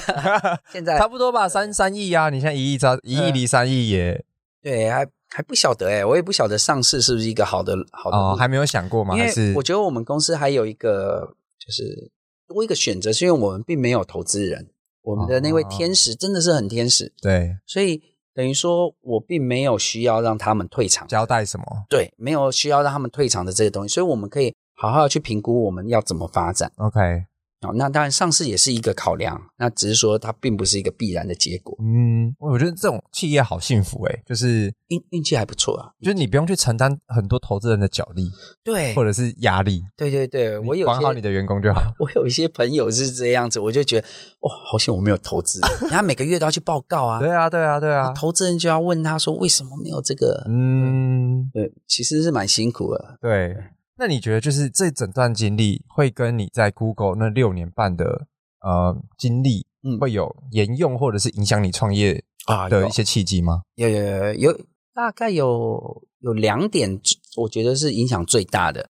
[0.70, 2.30] 现在差不多吧，三三亿啊！
[2.30, 4.24] 你现在一亿差一亿离三亿也，
[4.62, 9.16] 对，还还不晓得哎，我也不晓得上市是不是一个好的好的哦，还没有想过吗？
[9.16, 12.11] 还是我觉得我们公司还有一个就是。
[12.48, 14.68] 多一个选择，是因为我们并没有投资人，
[15.00, 18.02] 我们的那位天使真的是很天使，对，所以
[18.35, 21.64] 等于说我并没有需要让他们退场，交代什么？
[21.88, 26.70] 对，没有需要让他们退场的这些东西，所以我们可以好好的去评估我们要怎么发展。
[26.76, 27.24] OK，
[27.62, 31.77] 哦，那当然上市也是一个考量，那只是说它并不是一个必然的结果。
[31.81, 38.31] 嗯，我觉得这种企业好幸福诶，就是运运气还不错啊，就是你不用去承担很多投资人的角力，
[38.64, 39.83] 对，或者是压力。
[39.96, 41.81] 对对对，我有管好你的员工就好。
[41.98, 44.07] 我有一些朋友是这样子，我就觉得
[44.40, 47.20] 哇，好险我没有投资， 他每个月都要去报告啊。
[47.20, 50.44] 对啊，对啊，对啊，投资人就要问他说为什么没有这个？
[50.48, 53.18] 嗯，对，其实是蛮辛苦的。
[53.20, 53.57] 对，
[54.02, 58.26] 那你觉得就是这整段经历会跟你在 Google 那六年半的
[58.58, 59.64] 呃，经历
[60.00, 63.62] 会有沿用或者是影响你创业啊的一些契机吗？
[63.76, 64.60] 有有有有，
[64.92, 67.00] 大概有有两点，
[67.36, 68.88] 我觉得是影响最大的。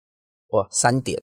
[0.51, 1.21] 哇，三点，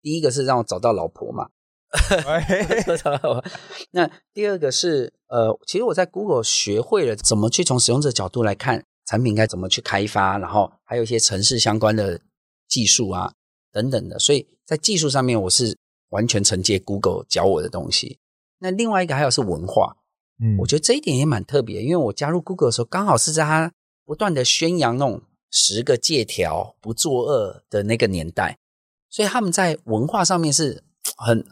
[0.00, 1.48] 第一个是让我找到老婆嘛。
[3.90, 12.20] 那第二个是呃，其实我在 Google 学会了怎么去从使用者角度来看产品该怎么去开发，然后还有一些城市相关的
[12.68, 13.32] 技术啊
[13.72, 15.76] 等等的，所以在技术上面我是。
[16.10, 18.20] 完全承接 Google 教我的东西。
[18.60, 19.96] 那另外一个还有是文化，
[20.40, 23.72] 嗯，我觉得这一点也蛮特别，因为我加入 Google 的时候，刚好是在他
[24.04, 28.58] 不断的宣扬那种十个借条不作恶的那个年代，
[29.10, 30.84] 所以他们在文化上面是
[31.16, 31.44] 很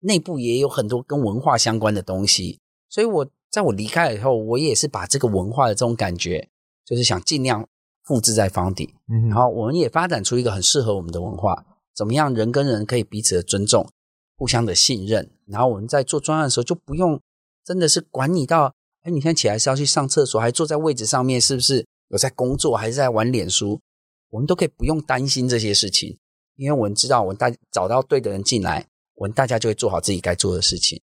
[0.00, 2.58] 内部也有很多跟文化相关的东西。
[2.88, 6.48] 所以我在我离开了以后，我也是把这个文化的这种感觉，
[6.86, 7.68] 就是想尽量
[8.08, 13.86] 复制在房底，嗯，然后我们也发展出一个很适合我们的文化，怎么样人跟人可以彼此的尊重。
[14.38, 17.20] 互相的信任，然后我们在做专案的时候就不用
[17.64, 23.80] 真的是管你到，哎，你现在起来是要去上厕所，还坐在位置上面，是不是有在工作，还是在玩脸书？
[24.30, 26.16] 我们都可以不用担心这些事情，
[26.54, 31.02] 因为我们知道，我们大找到对的人进来，我们大家就会做好自己该做的事情。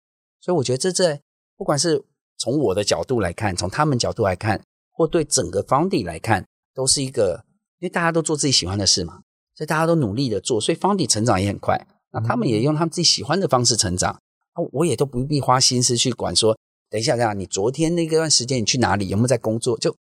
[0.40, 1.20] 所以我觉得这在
[1.56, 2.04] 不管是
[2.38, 7.46] 从我的角度来看，从他们角度来看，或对整个 Foundry 来看，都是一个，
[7.78, 9.22] 因为大家都做自己喜欢的事嘛，
[9.54, 11.86] 所以大家都努力的做，所以 Foundry 成长也很快。
[12.12, 14.12] 那他们也用他们自己喜欢的方式成长，
[14.52, 16.54] 啊我也都不必花心思去管说，
[16.90, 19.90] 等一下这样，你昨天那段时间你去哪里，有没有在工作，就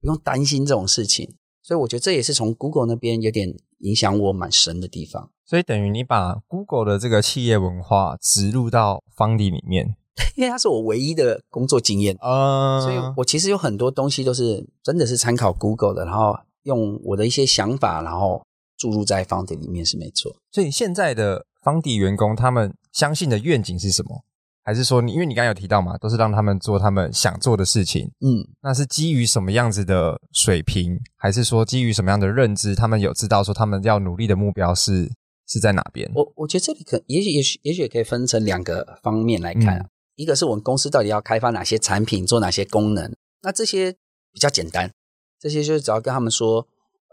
[0.00, 1.36] 不用担心这种事情。
[1.62, 5.30] 所以我觉得这也是从 Google 那边有点影响我蛮深的地方。
[5.46, 9.96] 所以等于你把 Google 的这个企业文化植入到 Foundry 里面，
[10.36, 18.42] 因为它是我唯一的工作经验啊，所以我其实有很多东西都是真的是参考 Google 的，然后用我的一些想法，然后。
[18.76, 24.24] 注入在 Foundry 里面是没错，所以现在的 Foundry 员工他们相信的愿景是什么？
[24.64, 30.98] 还是说你因为你刚刚有提到嘛，都是让他们做他们想做的事情，嗯，那是基于什么样子的水平？
[31.16, 32.74] 还是说基于什么样的认知？
[32.74, 35.08] 他们有知道说他们要努力的目标是
[35.46, 36.10] 是在哪边？
[36.12, 43.92] 我我觉得这里可也许也许也许也可以分成两个方面来看，嗯，一个是我们公司到底要开发哪些产品，做哪些功能，那这些
[44.32, 44.92] 比较简单，
[45.40, 46.66] 这些就是只要跟他们说。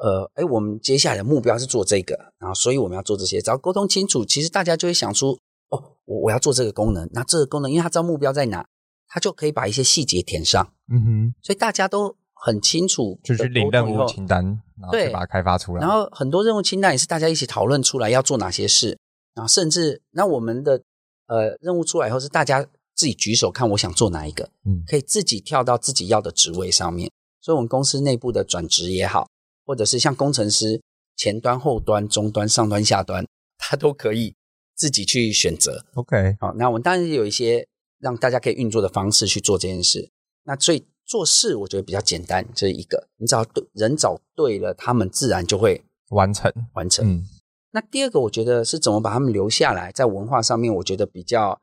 [0.04, 5.38] 呃，哎，我们接下来的目标是做这个，然后所以我们要做这些，只要沟通清楚，其实大家就会想出，
[5.70, 8.66] 哦，我我要做这个功能，那这个功能，因为他知道目标在哪，
[9.08, 14.44] 他就可以把一些细节填上，嗯哼，所以大家都很清楚，就是领任务清单，
[14.80, 18.98] 然后就把它开发出来，然后很多任务清单也是大家一起讨论出来要做哪些事，
[19.36, 20.82] 然后甚至那我们的
[21.28, 22.66] 呃任务出来以后是大家
[23.02, 27.10] 自己举手看我想做哪一个，嗯，可以自己跳到自己要的职位上面，
[27.42, 29.26] 所以我们公司内部的转职也好。
[29.64, 30.82] 或者是像工程师，
[31.16, 33.26] 前端、后端、中端、上端、下端，
[33.58, 34.36] 他都可以
[34.76, 35.86] 自己去选择。
[35.94, 37.66] OK，好，那我们当然有一些
[38.00, 40.12] 让大家可以运作的方式去做这件事。
[40.44, 47.08] 那所以做事，我觉得比较简单，这是一个，你只要对人找对了，他们自然就会完成完成。
[47.08, 47.24] 嗯，
[47.72, 51.62] 那第二个，我觉得是怎么把他们留下来，在文化上面，我觉得比较，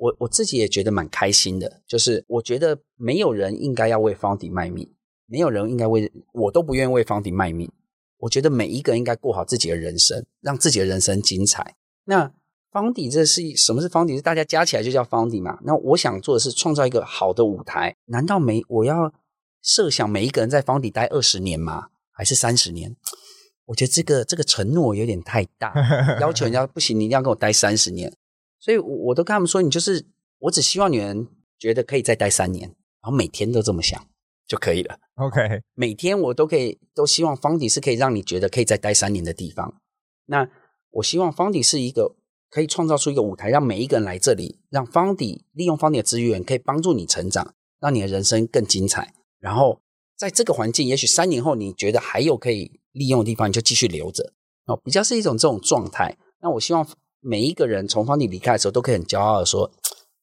[0.00, 4.90] 我我自己也觉得蛮开心的，就是我觉得没有人应该要为 Foundry 卖命。
[5.26, 7.70] 没有人应该为我都不愿意为 Foundry 卖命。
[8.16, 11.76] 我觉得每一个人应该过好自己的人生，让自己的人生精彩。
[12.04, 12.32] 那
[12.72, 14.16] Foundry 这是什么是 Foundry？
[14.16, 15.58] 是大家加起来就叫 Foundry 嘛？
[15.64, 17.94] 那我想做的是创造一个好的舞台。
[18.06, 19.12] 难道每我要
[19.62, 21.88] 设想每一个人在 Foundry 待二十年吗？
[22.10, 22.96] 还是三十年？
[23.66, 25.72] 我觉得这个这个承诺有点太大，
[26.20, 28.12] 要求人家不行，你一定要跟我待三十年。
[28.60, 30.06] 所以我，我都跟他们说，你就是
[30.38, 31.26] 我只希望你们
[31.58, 32.68] 觉得可以再待三年，
[33.02, 34.00] 然后每天都这么想。
[34.46, 34.98] 就可以了。
[35.14, 39.80] OK， 每天我都可以，都希望 Foundry 是可以让你觉得可以再待三年的地方。
[40.26, 40.50] 那
[40.90, 42.16] 我希望 Foundry 是一个
[42.50, 49.14] 可以创造出一个舞台，让每一个人来这里，让 Foundry 利用 Foundry 的资源，可以帮助你成长，让你的人生更精彩。
[49.38, 49.80] 然后
[50.16, 54.32] 在这个环境，也许三年后你觉得还有可以利用的地方，你就继续留着。
[54.66, 56.18] 哦，比较是一种这种状态。
[56.40, 56.84] 那我希望
[57.20, 59.70] 每一个人从 Foundry 离开的时候，都可以很骄傲的说。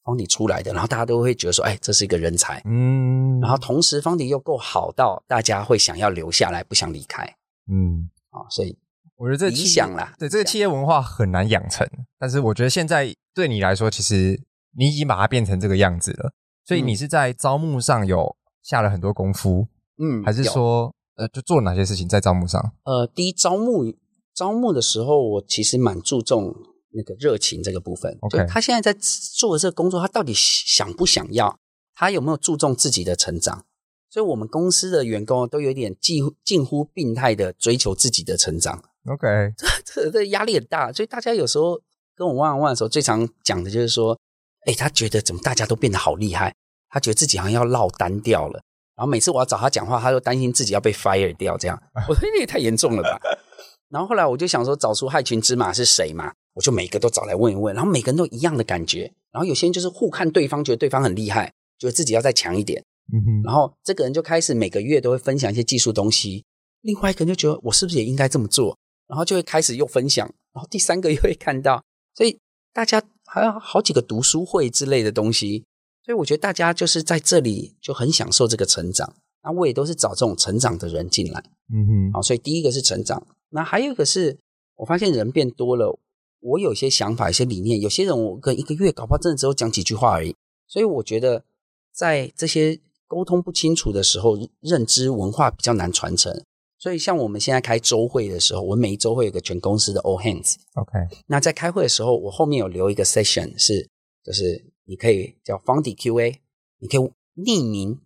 [0.07, 7.25] Foundry 出来的，然后大家都会觉得说，哎，这是一个人才，嗯，然后同时 Foundry 又够好到大家会想要留下来，不想离开，
[7.69, 8.77] 嗯，啊，所以
[9.17, 11.85] 我觉得这理想啦，对这个企业文化很难养成。
[12.17, 14.41] 但是我觉得现在对你来说，其实
[14.77, 16.31] 你已经把它变成这个样子了。
[16.63, 18.33] 所以你是在招募上有
[18.63, 22.71] 下了很多功夫，嗯，还是说呃，就做哪些事情在招募上？
[22.85, 23.93] 呃，第一招募
[24.33, 26.55] 招募的时候，我其实蛮注重
[26.97, 28.17] 那个热情这个部分。
[28.21, 31.57] OK，他现在在做的这个工作，他到底想不想要？
[31.95, 33.63] 他有没有注重自己的成长？
[34.09, 38.83] 所以我们公司的员工都有点近乎近乎病态的追求自己的成长。
[39.05, 41.79] OK， 这这这压力很大，所以大家有时候
[42.15, 44.17] 跟我 one on one 的时候，最常讲的就是说，
[44.65, 46.55] 哎，他觉得怎么大家都变得好厉害，
[46.89, 48.61] 他觉得自己好像要落单掉了。
[48.95, 53.19] 然后每次我要找他讲话，他就担心自己要被 fire 掉，这样 我说你也太严重了吧。
[53.89, 59.01] 然后后来我就想说，找出害群之马是谁嘛，我就每个都找来问一问，然后每个人都一样的感觉。
[59.31, 62.83] 然后有些人就是互看对方，觉得对方很厉害，觉得自己要再强一点。
[63.13, 63.43] 嗯哼。
[63.43, 66.43] 然后这个人就开始每个月都会分享一些技术东西，
[66.81, 68.75] 另外一个人就觉得我是不是也应该这么做？
[69.07, 71.83] 然后就会开始又分享，然后第三个又会看到，
[72.15, 72.39] 所以
[72.73, 75.63] 大家还有好几个读书会之类的东西，
[76.03, 79.13] 所以我觉得大家就是在这里就很享受这个成长。
[79.43, 81.41] 那我也都是找这种成长的人进来，
[81.71, 84.35] 嗯哼，好，所以第一个是成长，那还有一个是
[84.75, 85.97] 我发现人变多了，
[86.39, 90.35] 我有些想法、一些理念，有些人我跟一个月搞不好真的只有讲几句话而已，
[90.67, 91.43] 所以我觉得
[91.91, 96.43] 在这些沟通不清楚的时候，认知文化比较难传承。
[96.79, 100.99] 所以，像我们现在开周会的时候，我每一周会有个全公司的 all hands，OK。
[101.25, 103.89] 那在开会的时候，我后面有留一个 session，是
[104.23, 106.35] 就是你可以叫 Foundry QA，
[106.77, 106.99] 你可以
[107.35, 107.99] 匿名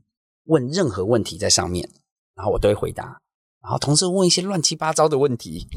[0.46, 1.90] 问任何问题在上面，
[2.34, 3.20] 然后我都会回答。
[3.62, 5.68] 然后同时问一些乱七八糟的问题，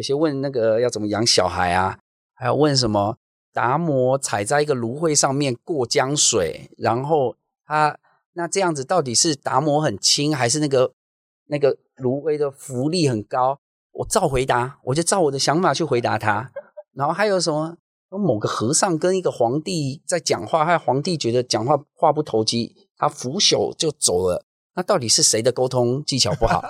[0.00, 1.98] 有些问那个要怎么养小孩啊，
[2.32, 3.18] 还有问什么
[3.52, 7.36] 达摩踩在一个芦荟上面过江水，然后
[7.66, 7.98] 他
[8.32, 10.94] 那这样子到底是达摩很轻，还是那个
[11.48, 11.76] 那个？
[11.96, 13.60] 芦苇的浮力很高，
[13.92, 16.50] 我照回答，我就照我的想法去回答他。
[16.94, 17.76] 然后还有什么？
[18.08, 24.46] 某个和尚跟一个皇帝在讲话，还有皇帝觉得讲话话不投机，他拂袖就走了。
[24.74, 26.64] 那到底是谁的沟通技巧不好？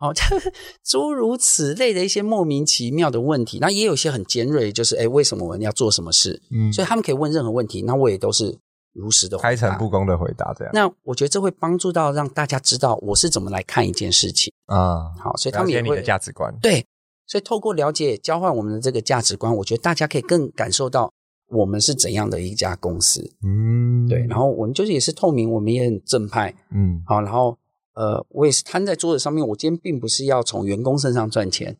[0.00, 0.12] 哦，
[0.82, 3.58] 诸如此类的一些莫名其妙的问题。
[3.60, 6.42] 那也有些很尖锐，就是哎，为什么我们要做什么事？
[6.50, 8.58] 嗯，所以他们可以问任何问题，那我也都是。
[8.92, 10.72] 如实的回答，开诚布公的回答，这样。
[10.74, 15.12] 那我觉得这会帮助到让大家知道我是怎么来看一件事情啊。
[15.16, 16.52] 好，所以他们也会了解你的价值观。
[16.60, 16.84] 对，
[17.24, 21.12] 所以透过了解、交换我们的这个价值观，我觉得大家可以更感受到
[21.50, 23.32] 我们是怎样的一家公司。
[23.44, 24.26] 嗯，对。
[24.26, 26.52] 然后我们就是也是透明，我们也很正派。
[26.74, 27.20] 嗯，好。
[27.20, 27.56] 然后
[27.94, 29.46] 呃，我也是摊在桌子上面。
[29.48, 31.76] 我今天并不是要从员工身上赚钱，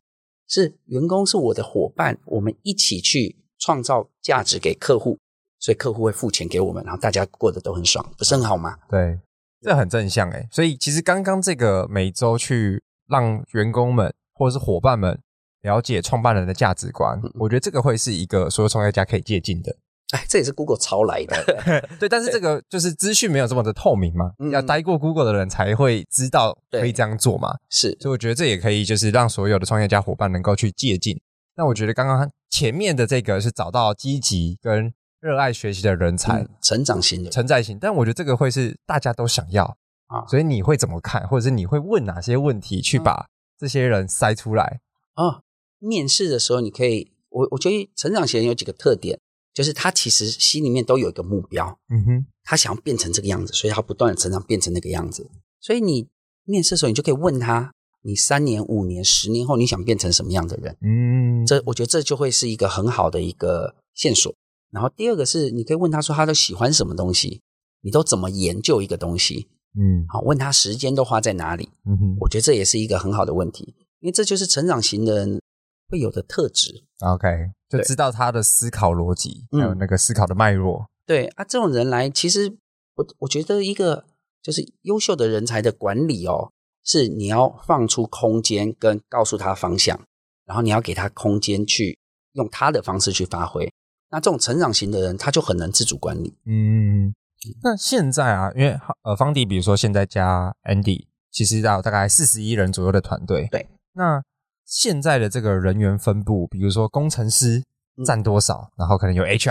[0.49, 5.19] 是员工是我的伙伴，我们一起去创造价值给客户。
[5.63, 8.79] 所以客户会付钱给我们，然后大家过得都很爽，不是很好吗？
[8.89, 9.21] 对，
[9.61, 10.49] 这很正向诶。
[10.51, 15.21] 所以其实刚刚这个每周去让员工们或者是伙伴们
[15.61, 19.77] 了解创办人的价值观，嗯、我觉得这个会是一个所有创业家可以借鉴的。
[20.17, 21.87] 哎，这也是 Google 抄来的。
[22.01, 27.57] 对，但是这个就是资讯没有这么的透明嘛，嗯、要待过 Google 的人才会知道可以这样做嘛。
[27.69, 31.21] 是，所以我觉得这也可以就是让所有的创业家伙伴能够去借鉴。
[31.57, 34.93] 那我觉得刚刚前面的这个是找到积极跟。
[35.21, 37.79] 热爱学习的人才，嗯、成长型的，成长型。
[37.79, 39.67] 但我觉得这个会是大家都想要
[40.07, 43.27] 啊，所以你会怎么看，或者是你会问哪些问题去把
[43.59, 44.81] 这些人筛出来
[45.13, 45.43] 啊？
[45.79, 49.21] 面试的时候，你可以，我我觉得成长型人有几个特点，
[49.53, 55.29] 就是他其实心里面都有一个目标，嗯哼，他想要变成这个样子，所以他不断的成长，变成那个样子。
[55.61, 56.09] 所以你
[56.45, 60.77] 面试的时候，你就可以问他，你三年、五年、十年后，你想变成什么样的人？
[60.83, 64.35] 嗯，这我觉得这就会是一个很好的一个线索。
[64.71, 67.43] 然后第二个是，你可以问他说他都喜欢什么东西，
[67.83, 69.49] 你都怎么研究一个东西？
[69.79, 71.69] 嗯，好，问他时间都花在哪里？
[71.87, 75.41] 嗯哼，我觉得这也是一个很好的问题，因为这就是成长型的人
[75.89, 76.85] 会有的特质。
[77.01, 77.29] OK，
[77.71, 80.91] 就知道他的思考逻辑，还有那个思考的脉络。
[81.07, 82.53] 对啊，这种人来，其实
[82.97, 84.05] 我我觉得一个
[84.43, 86.51] 就是优秀的人才的管理哦，
[86.85, 90.01] 是你要放出空间跟告诉他方向，
[90.45, 91.97] 然后你要给他空间去
[92.33, 93.73] 用他的方式去发挥。
[94.11, 96.37] 那这种成长型的人，他就很能自主管理。
[96.45, 97.15] 嗯，
[97.63, 103.49] 那现在啊，因为呃，方迪，比如说现在加 Andy，其实要大概四十一人左右的团队。
[103.53, 103.69] 对。
[103.93, 104.23] 那
[104.71, 107.65] 现在的这个人员分布，比如说工程师
[108.07, 108.71] 占多少？
[108.71, 109.51] 嗯、然后可能有 HR，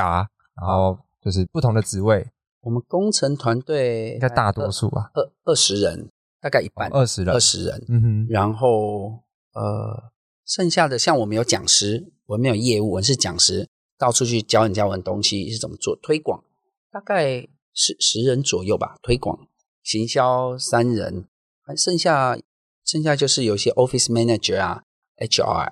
[0.56, 2.26] 然后就是不同的职位。
[2.62, 7.86] 我们工程团队应该大多数吧，二二十人，大概一半，二十人，二十人。
[7.90, 8.28] 嗯哼。
[8.30, 9.20] 然后
[9.54, 10.12] 呃，
[10.46, 13.68] 剩下的像我们有讲师，我们没有业务，我们是讲师。
[13.98, 16.42] 到处去教人家玩东西是怎么做推广，
[16.90, 18.96] 大概十十人左右吧。
[19.02, 19.38] 推广、
[19.84, 21.26] 行销三人，
[21.62, 22.40] 还剩下
[22.86, 24.84] 剩下就是有些 office manager 啊、
[25.20, 25.70] HR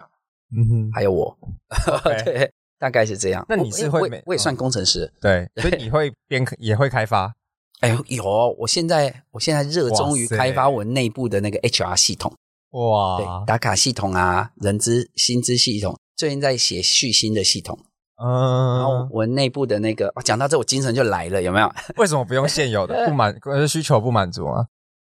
[0.56, 1.38] 嗯哼，还有我.
[2.04, 3.46] 对，大概是这样。
[3.50, 7.34] 那你是会我也，我也算工程师，对，所以你会编 也会开发。
[7.82, 8.56] 哎呦，有！
[8.60, 12.34] 我现在我现在热衷于开发我内部的那个 HR 系统，
[12.72, 17.78] 哇，对，打卡系统啊，人资薪资系统，最近在写续薪的系统，
[18.24, 21.72] 嗯，然后我内部的那个，讲到这我精神就来了，有没有？
[21.98, 23.06] 为什么不用现有的？
[23.08, 23.38] 不满，
[23.68, 24.66] 需求不满足啊？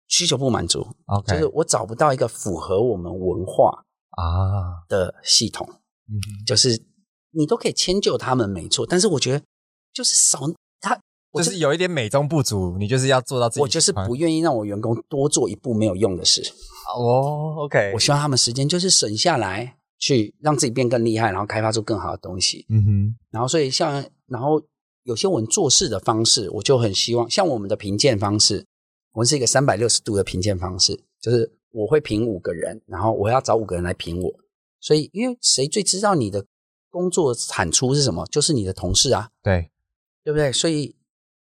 [0.07, 3.84] 需求不满足，OK，就是我找不到一个符合我们文化
[4.16, 5.68] 啊的系统，
[6.09, 6.82] 嗯，就是
[7.32, 9.41] 你都可以迁就他们没错，但是我觉得
[9.93, 10.39] 就是少
[10.82, 10.99] 他。
[11.34, 13.61] 就是有一点美中不足，你就是要做到自己。
[13.61, 16.41] 我就是不愿意让我员工多做一步没有用的事。
[16.95, 17.91] 哦，OK。
[17.93, 22.66] 我希望他们时间就是省下来，去让自己变更厉害，然后开发出更好的东西。
[22.70, 23.16] 嗯哼。
[23.32, 24.63] 然后，所以像，然后
[25.03, 28.66] 有些我们做事的方式，我就很希望，像我们的评鉴方式，
[29.11, 34.34] 我们是一个三百六十度的评鉴方式，就是我会评五个人，然后我要找五个人来评我。
[34.80, 36.45] 所以，因为谁最知道你的
[36.89, 38.26] 工作产出是什么？
[38.28, 39.30] 就是你的同事啊。
[39.43, 39.69] 对，
[40.23, 40.51] 对不对？
[40.51, 40.95] 所以。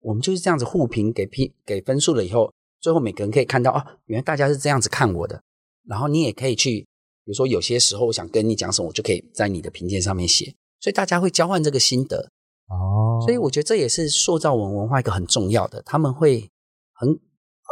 [0.07, 5.43] 我们就是这样子互评给评给分数了以后，最后每个人可以看到哦，原来大家是这样子看我的。
[5.87, 10.55] 然后你也可以去，比如说有些时候我想跟你讲什么，我就可以在你的评鉴上面写。
[10.79, 12.29] 所以大家会交换这个心得
[12.69, 13.19] 哦。
[13.25, 15.81] 所以我觉得这也是塑造我们文化一个很重要的。
[15.87, 16.51] 他们会
[16.93, 17.19] 很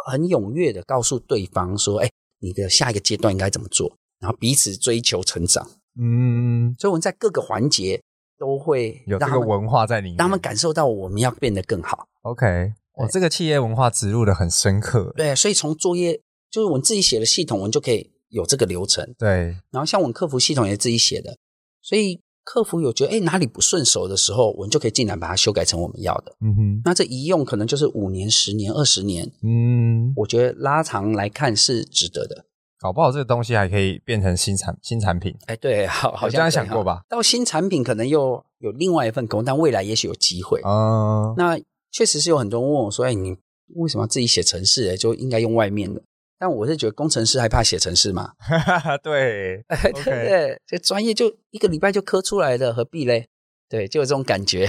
[0.06, 2.10] 很踊跃的告诉对方说：“哎，
[2.42, 5.66] 你的下一个阶段应该怎么做？”然后彼此追求成长。
[5.98, 8.02] 嗯，所以我们在各个环节
[8.38, 12.06] 都会有这个文化在里面，让他们感受到我们要变得更好。
[12.22, 15.12] OK，我这个企业文化植入的很深刻。
[15.16, 16.20] 对，所以从作业
[16.50, 19.14] 就是我们自己写的系统，我们就可以有这个流程。
[19.18, 21.36] 对，然后像我们客服系统也是自己写的，
[21.82, 26.36] 所以客服有觉得哎哪里不顺手的时候，我们就可以尽量把它修改成我们要的。
[26.40, 29.30] 嗯哼，那这一用可能就是五年、十年、二十年。
[29.42, 32.44] 嗯，我觉得拉长来看是值得的。
[32.80, 35.34] 搞不好这个东西还可以变成新产新产品。
[35.46, 37.02] 哎，对，好，好像想过吧？
[37.08, 40.60] 到新产品可能又有另外一份工，但未来也许有机会。
[40.62, 41.60] 哦、嗯，那。
[41.94, 43.36] 确实是有很多人问我说：“哎，你
[43.74, 44.88] 为什么要自己写程式？
[44.88, 46.00] 哎，就应该用外面的。”
[46.42, 48.32] 但我是觉得工程师还怕写程式嘛？
[49.00, 49.64] 对，
[50.02, 53.28] 对对，这专业就一个礼拜就磕出来的，何必嘞？
[53.68, 54.68] 对，就有这种感觉。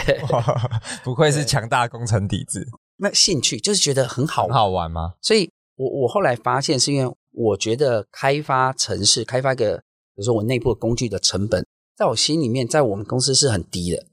[1.03, 2.67] 不愧是强大工程底子。
[2.97, 5.13] 那兴趣就是觉得很好玩，很好玩吗？
[5.19, 11.65] 所以我我后来发现，是因为我觉得开发程式，开发一个，比如说我内部的工具的成本，
[11.97, 14.05] 在我心里面，在我们公司是很低的。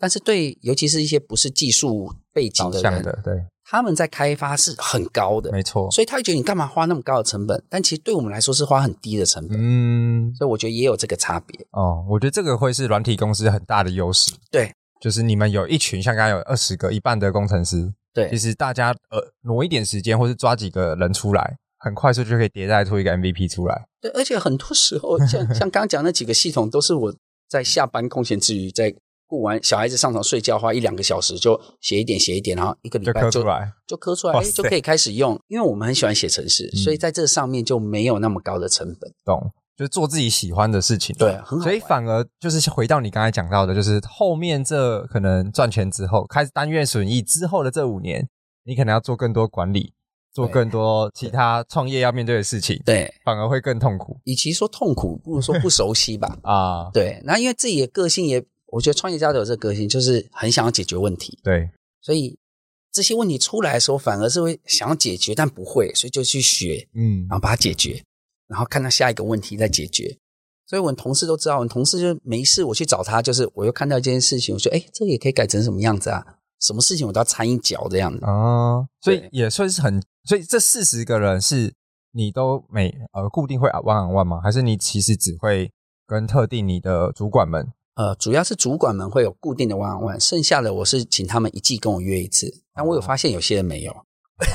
[0.00, 3.46] 但是对，尤其是一些不是技术背景的人，的对，
[3.76, 5.90] 他们在开发是很高的，没错。
[5.90, 7.62] 所以他会觉得你干嘛花那么高的成本？
[7.68, 9.58] 但其实对我们来说是花很低的成本。
[9.60, 11.66] 嗯，所以我觉得也有这个差别。
[11.72, 14.32] 哦，我觉得这个会是软体公司很大的优势。
[14.50, 23.86] 对，就是你们有一群像刚刚有二十个一半的工程师，对，其实大家呃挪一点时间，或是抓几个人出来，很快速就可以迭代出一个 MVP 出来。
[24.00, 27.14] 对，而且很多时候像 像刚刚讲那几个系统，都是我
[27.48, 28.94] 在下班空闲之余在。
[29.34, 35.36] 顾完小孩子上床睡觉，花一两个小时就写一点写一点，然后一个礼拜就就刻出来，就刻出来，就可以开始用。
[35.48, 39.12] 因为我们很喜欢写程式，嗯、所以在这上面就没有那么高的成本。
[39.24, 41.16] 懂，就是做自己喜欢的事情。
[41.18, 41.64] 对，很好。
[41.64, 48.28] 所以反而就是回到你刚才讲到的，就是后面这可能赚钱之后，开始单月损益之后的这五年，
[48.64, 49.94] 你可能要做更多管理，
[50.32, 52.80] 做更多其他创业要面对的事情。
[52.86, 54.20] 对，反而会更痛苦。
[54.26, 56.38] 与其说痛苦，不如说不熟悉吧。
[56.44, 57.20] 啊，对。
[57.24, 58.44] 那因为自己的个性也。
[58.74, 61.38] 我觉得创业家都有这个个性，就是很想要解决问题。
[61.42, 61.70] 对，
[62.00, 62.36] 所以
[62.92, 68.02] 这些问题出来的时候，反而是会想要解决，但不会，所以就去学，嗯，然后把它解决，
[68.48, 70.18] 然后看到下一个问题再解决。
[70.66, 76.38] 所以我们同事都知道，我们同事就没事，我去找他，就是我又看到一件事情，我说，哎，这个也可以改成什么样子啊？
[76.60, 78.24] 什么事情我都要掺一脚这样子。
[78.24, 81.72] 哦，所以也算是很，所以这四十个人是
[82.12, 84.40] 你都每呃固定会 one on one 吗？
[84.42, 85.70] 还是你其实只会
[86.06, 87.68] 跟特定你的主管们？
[87.96, 92.52] 呃，主要是主管们会有固定的 one on one，剩下的我是请他们一季跟我约一次。
[92.74, 93.94] 但我有发现有些人没有，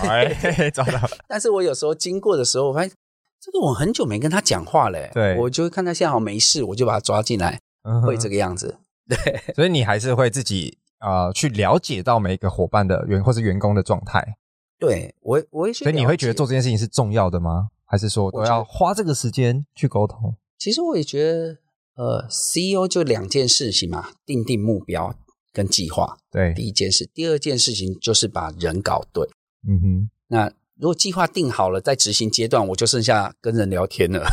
[0.03, 0.99] 哎，找到。
[1.25, 2.91] 但是我有时候经过的时候，我发现
[3.39, 7.57] 这个我很久没跟他讲话了，对，我就会看他现在好没事，我就把他抓进来，
[8.05, 8.77] 会这个样子。
[9.07, 9.17] 对，
[9.55, 14.35] 所以你还是会自己啊、呃、去了解到每一个伙伴的员或是员工的状态。
[14.77, 17.69] 对我，我也所以你会觉得做这件事情是重要的吗？
[17.85, 20.35] 还是说我要花这个时间去沟通？
[20.57, 21.57] 其实我也觉得。
[21.99, 25.13] 呃，CEO 就两件事情嘛，定定目标
[25.51, 26.17] 跟计划。
[26.31, 29.27] 对，第一件事，第二件事情就是把人搞对。
[29.67, 34.25] 嗯哼，那如果计划定好了，在执行阶段，我就剩下跟人聊天了，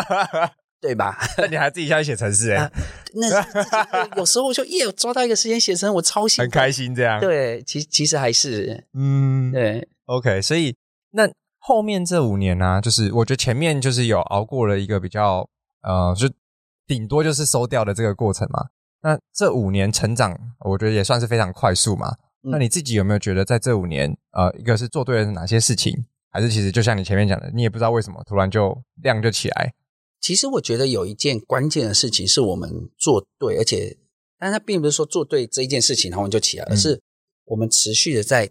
[0.78, 1.16] 对吧？
[1.38, 2.72] 那你还自己下去写程式哎、呃？
[3.14, 7.18] 那有时候我就耶，抓到一个时间写程，我超兴，很开心这样。
[7.18, 10.42] 对，其其实还是嗯，对，OK。
[10.42, 10.76] 所以
[11.12, 11.26] 那
[11.60, 15.48] 后面这五年呢、啊，就是我觉得前面就是有熬过了一个比较
[15.80, 16.28] 呃，就。
[16.90, 18.66] 顶多就是收掉的这个过程嘛。
[19.00, 22.16] 那这五年成长，我觉得也算是非常快速嘛。
[22.42, 29.72] 嗯、那你自己有没有觉得在这五年，呃，一个是做对了哪些事情，还是其实就像你前面讲的，你也不知道为什么突然就量就起来？
[30.20, 33.96] 其实我觉得有一件关键的事情是我们做对，而且，
[34.36, 37.00] 但它并不是说做对这一件事情然后我们就起来，而是
[37.44, 38.50] 我们持续的在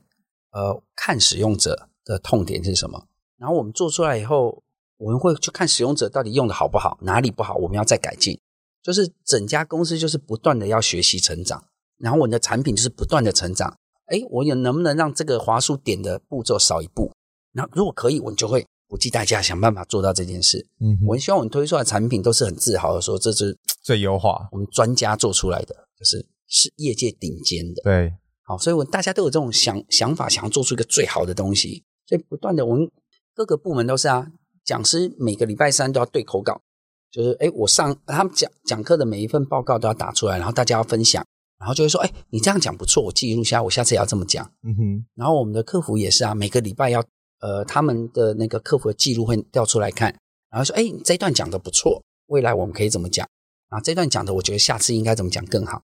[0.52, 3.06] 呃看使用者的痛点是什么，
[3.38, 4.64] 然后我们做出来以后，
[5.00, 8.40] 我们会去看使用者到底用的好不好，哪里不好，我们要再改进。
[8.84, 11.64] 就是整家公司就是不断的要学习成长，
[11.98, 13.76] 然后我们的产品就是不断的成长。
[14.06, 17.12] 哎，我有能不能让这个华数点的步骤少一步？
[17.54, 20.68] 那如果可以，我们就会不计代价想办法做到这件事。
[20.80, 27.82] 嗯，我们希望我们推出来的产品都是很自豪的说，这是最优化，我们专家做出来的，就是是业界顶尖的。
[27.84, 32.90] 对，好，所以我大家都有这种想想法，想要做出一个最好的东西，所以不断的，我们
[33.36, 34.32] 各个部门都是啊，
[34.70, 36.62] 讲师每个礼拜三都要对口稿。
[37.10, 41.26] 就是哎，我上他们讲讲课的每一份报告都要打出来，然后大家要分享，
[41.58, 44.46] 然后就会说，哎，你这样讲不错，我记录下，我下次也要这么讲。
[44.62, 45.06] 嗯哼。
[45.16, 47.04] 然后我们的客服也是啊，每个礼拜要
[47.40, 50.16] 呃他们的那个客服的记录会调出来看，
[50.52, 53.28] 然后说，哎，你这段讲的不错，未来我们可以怎么讲？
[53.70, 55.82] 啊，这段讲的我觉得下次应该怎么讲更好？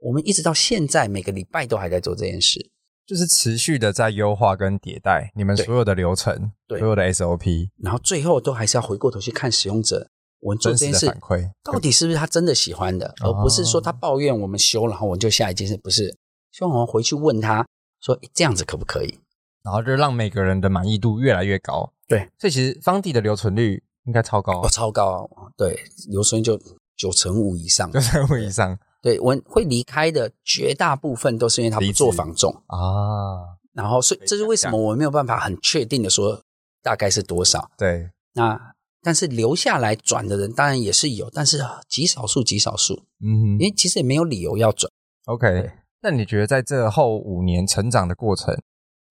[0.00, 2.68] 我们一直到现在每个礼拜都还在做这件事，
[3.06, 10.08] 就是持续的在优化跟迭代你们所有的流程，对，所有的 SOP，然后最后都还是要回过头去看使用者。
[10.40, 11.06] 我们做这件事，
[11.62, 16.14] 到底是不是他真的喜欢的，而不是说他抱怨我们修，然后我们就下一件事，不是。
[16.52, 17.66] 希望我们回去问他
[18.02, 19.18] 说，这样子可不可以？
[19.62, 21.90] 然后就让每个人的满意度越来越高。
[22.06, 25.26] 对，所以其实方地的留存率应该超高，哦，超高。
[25.56, 25.74] 对，
[26.10, 26.60] 留存就
[26.94, 28.78] 九成五以上，九成五以上。
[29.04, 33.54] 对，我会离开的绝大部分都是因为他不做房仲啊。
[33.74, 36.42] 然后，所以这是为什么我没有办法很确定的说
[36.82, 37.70] 大概是多少？
[37.76, 38.72] 对，那。
[39.06, 43.02] 但是留下来转的人当然也是有，但是极少数，极少数。
[43.22, 44.90] 嗯哼，因为其实也没有理由要转。
[45.26, 48.58] OK，那你觉得在这后五年成长的过程，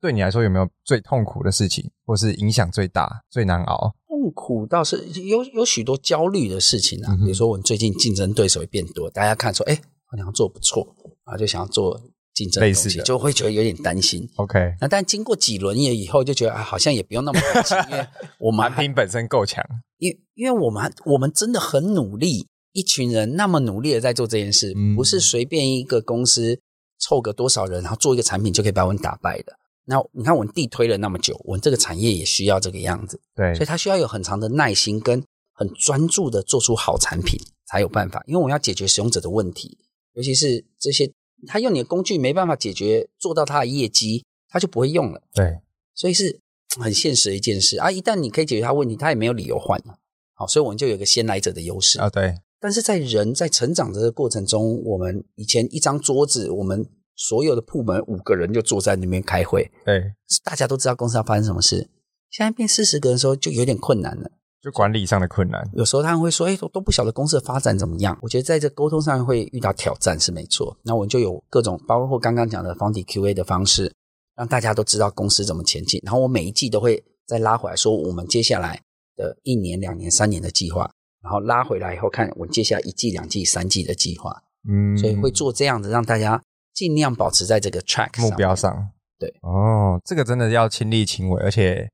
[0.02, 3.94] 对你来说有没有最痛苦的事情，或是影响最大、最难熬？
[4.24, 10.96] 痛苦倒是有有许多焦虑的事情啊，嗯、比如说我们最近竞争对手也变多，大家看说，哎，好像做不错
[11.26, 12.02] 啊，就想要做。
[12.34, 14.28] 竞争类似的就会觉得有点担心。
[14.38, 18.08] OK，那但经过几轮也以后，就觉得啊，好像也不用那么担心， 因为
[18.40, 19.64] 我们产品本身够强。
[20.00, 26.60] 因因为我们我们真的很努力，一群人那么努力的在做这件事，嗯、不是随便一个公司
[26.98, 29.54] 凑个多少人，然后做一个产品就可以把我们打败的。
[29.86, 33.20] 那你看，我们地推了那么久，我们这个产业也需要这个样子。
[33.36, 35.24] 对，所以他需要有很长的耐心，跟
[35.54, 38.24] 很专注的做出好产品才有办法。
[38.28, 39.78] 因为我们要解决使用者的问题，
[40.14, 41.12] 尤其是这些。
[41.46, 45.22] 他用你的工具没办法解决，做到他的业绩，他就不会用了。
[45.34, 45.60] 对，
[45.94, 46.40] 所以是
[46.80, 47.92] 很现实的一件事啊！
[47.92, 49.98] 一旦你可以解决他问题，他也没有理由换了。
[50.36, 52.10] 好，所以我们就有个先来者的优势啊。
[52.10, 61.90] 对，但是在人在成长的这个过程中，我们以前一张桌子，我们所有的部门五个人就坐在那边开会，对，大家都知道公司要发生什么事。
[62.30, 64.32] 现在变四十个人的时候，就有点困难了。
[64.62, 70.78] 就管理上的困难，有时候他们会说：“哎，都都不晓得公司的发展怎么样。”我觉得在这沟通上会遇到挑战是没错。
[70.84, 73.94] 那我们就有各种，包括刚刚讲的方底 QA 的方式，
[74.38, 76.00] 让大家都知道公司怎么前进。
[76.06, 78.82] 然后我每一季都会再拉回来说，我们接下来
[79.18, 80.90] 的一年、两年、三年的计划，
[81.22, 84.44] 然后拉回来以后看我接下来一季、两季、三季的计划。
[84.66, 86.42] 嗯，所以会做这样子，让大家
[86.74, 88.90] 尽量保持在这个 track 目标上。
[89.20, 91.90] 对，哦，这个真的要亲力亲为，而且。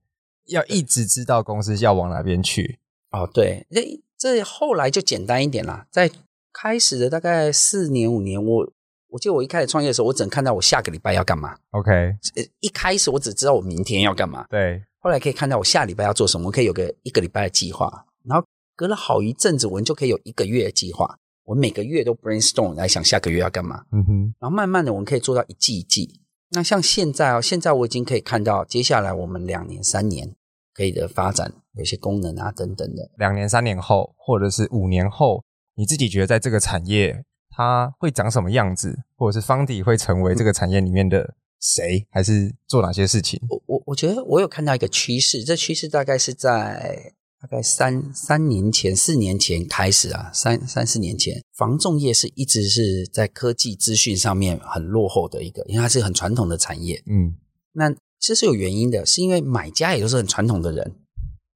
[0.49, 2.79] 要一直知道公司要往哪边去
[3.11, 5.85] 哦，对，这这后来就简单一点啦。
[5.91, 6.09] 在
[6.51, 8.67] 开始的大概四年五年，我
[9.09, 11.55] 我记得我一开始创业的时候，我只能看到我下个礼拜要干嘛。
[11.69, 12.15] OK，
[12.61, 14.43] 一开始我只知道我明天要干嘛。
[14.49, 18.07] 对，后来可以看到我下礼拜要做什么，我可以有个一个礼拜的计划。
[18.23, 18.43] 然后
[18.75, 21.19] 隔了好一阵子，我们就可以有一个月的计划。
[21.49, 23.83] 我每个月都 brainstorm 来想下个月要干嘛。
[23.91, 26.21] 嗯哼，然后慢慢的我们可以做到一季一季。
[26.51, 30.35] 那像现在哦，现在我已经可以看到接下来我们两年三年。
[30.71, 33.11] 可以的发展，有些功能啊等等的。
[33.17, 35.43] 两年、三年后，或者是五年后，
[35.75, 43.41] 你自己觉得在这个产业它会长什么样子，或者是方迪会成为这个产业里面的谁，还是做哪些事情？
[43.49, 47.11] 我我我觉得我有看到一个趋势，这趋势大概是在
[47.41, 57.03] 大概三三年前、四年前开始啊，三三四年前，房仲业是一直是在科技资讯上面很落后的一个，因为它是很传统的产业。
[57.05, 57.35] 嗯，
[57.73, 57.95] 那。
[58.21, 60.93] 这是有原因的，是因为买家也都是很传统的人。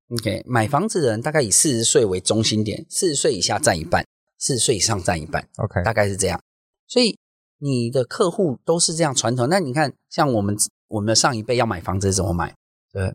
[0.07, 4.07] OK，买房子的人大概以四十岁为中心点，四十岁以下占一半，
[4.39, 5.45] 四十岁以上占一半。
[5.57, 6.41] OK，大概是这样。
[6.87, 7.17] 所以
[7.57, 9.49] 你的客户都是这样传统。
[9.49, 10.55] 那你看，像我们
[10.87, 12.55] 我们的上一辈要买房子是怎么买？
[12.93, 13.13] 呃，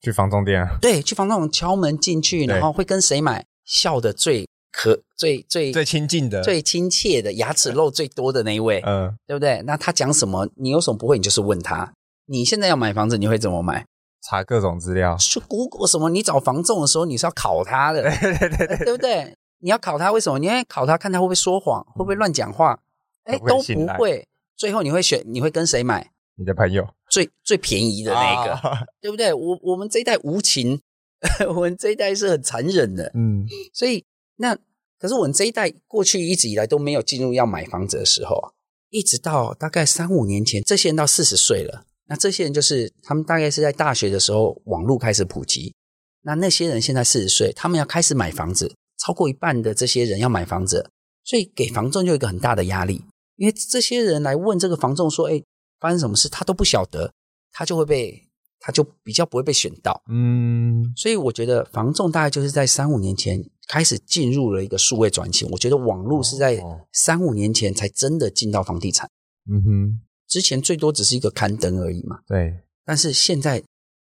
[0.00, 0.78] 去房仲店啊。
[0.80, 3.44] 对，去房仲敲门进去，然后会跟谁买？
[3.64, 9.62] 笑得最可最最最亲近的、最亲切的、牙齿露最多的那一位，嗯，对不对？
[9.66, 11.92] 那他讲什么，你有什么不会，你就是问他。
[12.26, 13.84] 你现在要买房子，你会怎么买？
[14.22, 16.10] 查各种资料，去 Google 什么？
[16.10, 19.34] 你找房仲的时候，你是要考他的， 对对对对，对不对？
[19.60, 20.38] 你要考他，为什么？
[20.38, 22.78] 你要考他，看他会不会说谎，会不会乱讲话？
[23.24, 24.26] 哎，都不会。
[24.56, 26.10] 最后你会选，你会跟谁买？
[26.36, 26.86] 你的朋友，
[27.16, 29.32] 最最便宜的那个，啊、对不对？
[29.32, 30.78] 我我们这一代无情，
[31.48, 33.46] 我们这一代是很残忍的，嗯。
[33.72, 34.04] 所以
[34.36, 34.54] 那
[34.98, 38.52] 可是我们这一代过去一直以来都没有进入要买房子的时候啊，
[38.90, 41.86] 一直到大概三五年前，这些人到四十岁了。
[42.08, 45.72] 那这些人就是他们大概是在大学的时候网络开始普及。
[46.20, 50.90] 那那些人现在四十岁，他们要开始买房子，超过一半的这些人要买房子，
[51.24, 53.02] 所以给房仲就有一个很大的压力，
[53.36, 55.42] 因为这些人来问这个房仲说：“哎。”
[55.78, 57.12] 发生什么事他都不晓得，
[57.52, 60.02] 他就会被，他就比较不会被选到。
[60.08, 65.48] 嗯，所以我觉得房仲大概就是在三五年前开始进入了一个数位转型。
[65.50, 66.62] 我觉得网络是在
[66.92, 69.08] 三五年前才真的进到房地产。
[69.50, 72.20] 嗯哼，之前最多只是一个刊登而已嘛。
[72.26, 73.62] 对，但是现在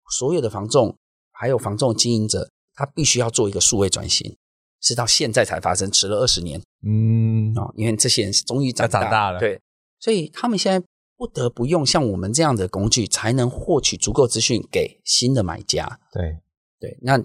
[0.09, 0.97] 所有的房仲
[1.31, 4.35] 还有房仲经营者，他必须要做一个数位转型，
[4.81, 6.61] 是到现在才发生，迟了二十年。
[6.83, 9.61] 嗯，哦，因为这些人终于长大，长大了，对，
[9.99, 10.85] 所以他们现在。
[11.19, 15.99] 不得不用像我们这样的工具，才能获取足够资讯给新的买家。
[16.13, 16.39] 对
[16.79, 17.21] 对，那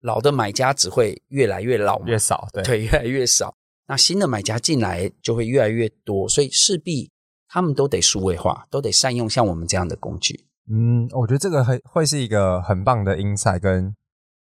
[0.00, 2.48] 老的买家只会越来越老，越少。
[2.54, 3.54] 对 对，越来越少。
[3.86, 7.10] 那新的买家进来就会越来越多，所以势必
[7.46, 10.46] 他们都得数位化，都得善用像我们这样的工具。
[10.70, 13.94] 嗯，我觉得这个很会是一个很棒的 insight 跟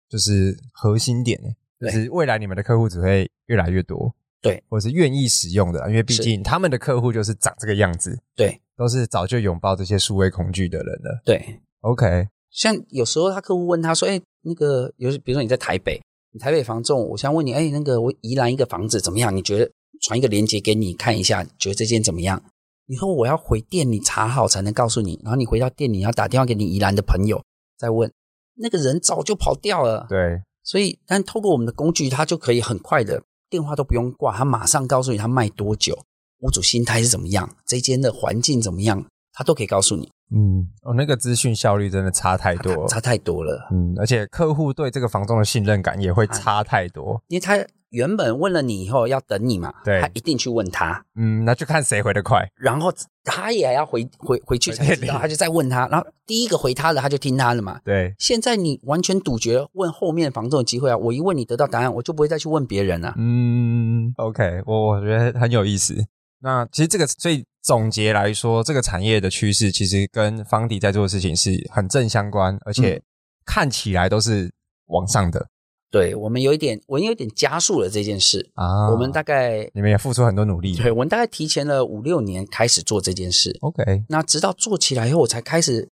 [0.09, 4.14] 就是核心点，就是未来你们的客户只会越来越多。
[4.40, 8.22] 对，或是愿意使用的，因为毕竟他们的客户就是长这个样子。
[8.36, 8.61] 对。
[8.83, 11.22] 都是早就拥抱这些数位恐惧的人了。
[11.24, 12.26] 对，OK。
[12.51, 16.03] 像有时候他客户问他说：“哎，那个有，比如说你在台北，
[16.33, 19.35] 你台北房仲，我想问你，哎，那个我宜兰一个房子怎么样？
[19.35, 19.70] 你觉得
[20.01, 22.43] 传一个链接给你看一下，觉得这间怎么样？
[22.87, 25.18] 以后我要回店里查好才能告诉你。
[25.22, 27.41] 然后你回到店里要打电话给你宜兰的朋友
[27.78, 28.12] 再问，
[28.57, 30.07] 那个人早就跑掉了。
[30.09, 35.97] 对，所以但透过我们的工具，他就可以很快的电话都不用挂，他马上告诉你他卖多久。”
[36.43, 37.49] 屋主心态是怎么样？
[37.66, 39.05] 这间的环境怎么样？
[39.32, 40.11] 他都可以告诉你。
[40.34, 43.68] 嗯，哦，那个资讯效率真的差太多，差，差太多了。
[43.70, 47.59] 嗯，而且客户对这个房仲的信任感也会差太多，因为他
[47.90, 51.05] 原本问了你以后要等你嘛，对，他一定去问他。
[51.16, 52.47] 嗯，那就看谁回得快。
[52.57, 52.93] 然后
[53.24, 55.86] 他也还要回回回去才知道，他就再问他。
[55.88, 57.78] 然后第一个回他的，他就听他的嘛。
[57.84, 60.97] 对，现在你完全杜绝问后面房仲的机会啊！
[60.97, 63.14] 我一问你得到答案，我就不会再去问别人了。
[63.18, 65.95] 嗯，OK，我我觉得很有意思。
[66.43, 73.01] 那其实这个，所以总结来说，这个产业的趋势其实跟方迪在做的事情是很正相关，而且
[73.47, 74.53] 看起来都是
[74.86, 75.47] 往上的。
[75.88, 78.90] 对，我们有一点，我们有点加速了这件事啊。
[78.90, 80.74] 我们大概你们也付出很多努力。
[80.74, 83.57] 对，我们大概提前了五六年开始做这件事。
[83.61, 85.88] OK，那直到做起来以后，我才开始，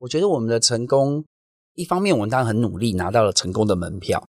[0.00, 1.24] 我觉得我们的成功，
[1.76, 4.26] 一方面我们当然很努力拿到了成功的门票，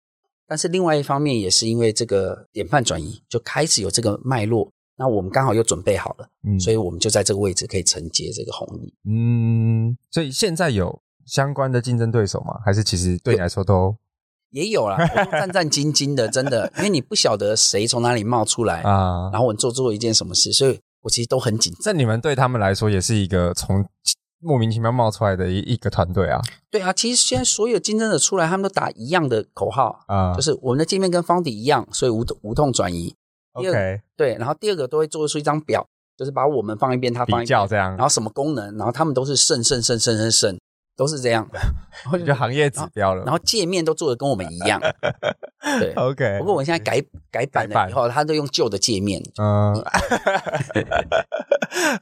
[0.46, 4.70] 但是另外一方面也是因为这个典范转移，就开始有这个脉络。
[4.96, 12.60] 那我们刚好又准备好了，嗯，所以我们就在这个位置可以承接这个红利，嗯，所以现在有相关的竞争对手吗？
[12.64, 13.96] 还是其实对你来说都
[14.50, 14.96] 也有啦，
[15.32, 21.80] 战战兢兢的，真的，因为你不晓得谁从哪里冒出来啊，然后我们做做一件什么事，所以我其实都很紧张。
[21.82, 23.84] 这你们对他们来说也是一个从
[24.38, 26.40] 莫名其妙冒出来的一一个团队啊？
[26.70, 33.16] 对啊，其实现在所有竞争者出来，他们都打一样的口号啊，就是我们的界面跟方迪一样，所以无无痛转移。
[33.54, 35.86] OK，对，然后第二个都会做出一张表，
[36.16, 40.58] 就是把我们放一边，他放一边，这样，然后什么功能，然后他们都是胜胜胜胜胜胜，
[40.96, 41.48] 都是这样，
[42.10, 43.22] 就，就行业指标了。
[43.24, 44.80] 然后界面都做的跟我们一样，
[45.78, 46.38] 对，OK。
[46.40, 47.00] 不过我现在改
[47.30, 49.72] 改版了以后，他都用旧的界面，嗯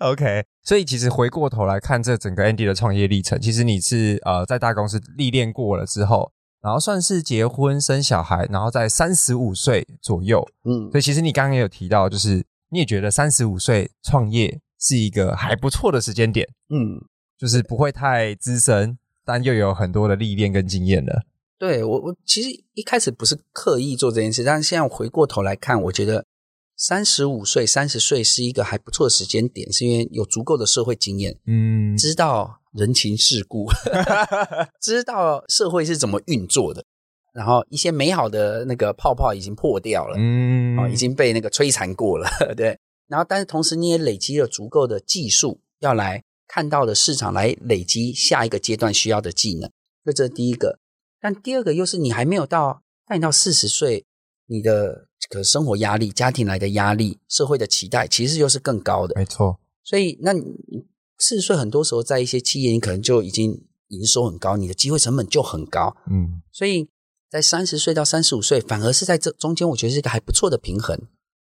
[0.00, 0.44] ，OK。
[0.62, 6.32] 所以其实回过头来看这整个 Andy 的创业历程，其实你是呃在大公司历练过了之后。
[6.62, 17.02] 然后算是结婚生小孩，然后在三十五岁左右，嗯，所以其实你刚刚也有提到，就是你也觉得三十五岁创业是一个还不错的时间点，嗯，
[17.36, 21.24] 就是不会太资深，但又有很多的历练跟经验了。
[21.58, 26.24] 对，我，我其实一开始不是刻意做这件事，但是现在回过头来看，我觉得
[26.76, 32.61] 三十五岁、三十岁是一个还不错的时间点，是因为有足够的社会经验，嗯，知道。
[32.72, 33.68] 人情世故，
[34.80, 36.84] 知道社会是怎么运作的，
[37.32, 42.78] 然后一些美好的那个泡泡已经破掉了，嗯，已经被那个摧残过了， 对。
[43.08, 49.70] 然后，但是同时你也累积了足够的技术，要来看到的市场，来累积下一个阶段需要的技能。
[50.04, 50.78] 这这是第一个。
[51.20, 54.06] 但第二个又是你还没有到，但你到四十岁，
[54.46, 59.14] 你的可生活压力、家庭来的压力、社会的期待，其实又是更高的。
[59.14, 59.60] 没错。
[59.84, 60.42] 所以，那你
[61.22, 65.96] 四十岁很多时候在一些企业，你可能就已经营收很高，你的机会成本就很高。
[66.10, 66.42] 嗯。
[66.50, 66.88] 所以
[67.30, 71.00] 在三十岁到三十五岁，反而是在这中间，我觉得是一个还不错的平衡。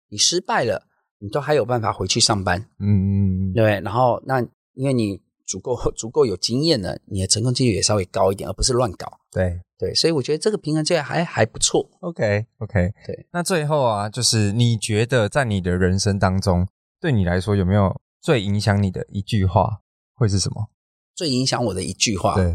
[0.10, 0.88] 你失败了，
[1.20, 2.60] 你都还有办法回去上班。
[2.80, 3.54] 嗯嗯嗯。
[3.54, 3.80] 对。
[3.82, 4.42] 然后，那
[4.74, 9.20] 因为你足够 足够有经验了，你的成功几率也稍微高一点，而不是乱搞。
[9.32, 9.62] 对。
[9.80, 11.88] 对，所以我觉得这个平衡这还还不错。
[12.00, 13.28] OK OK，对。
[13.32, 16.68] 那最后啊，就是你觉得在你的人生当中，
[17.00, 19.82] 对你来说有没有最影响你的一句话
[20.14, 20.70] 会是什么？
[21.16, 22.46] 最影响我的一句话，对，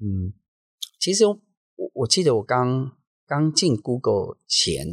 [0.00, 0.32] 嗯，
[1.00, 1.40] 其实我
[1.94, 2.92] 我记得我刚
[3.26, 4.86] 刚进 Google 前，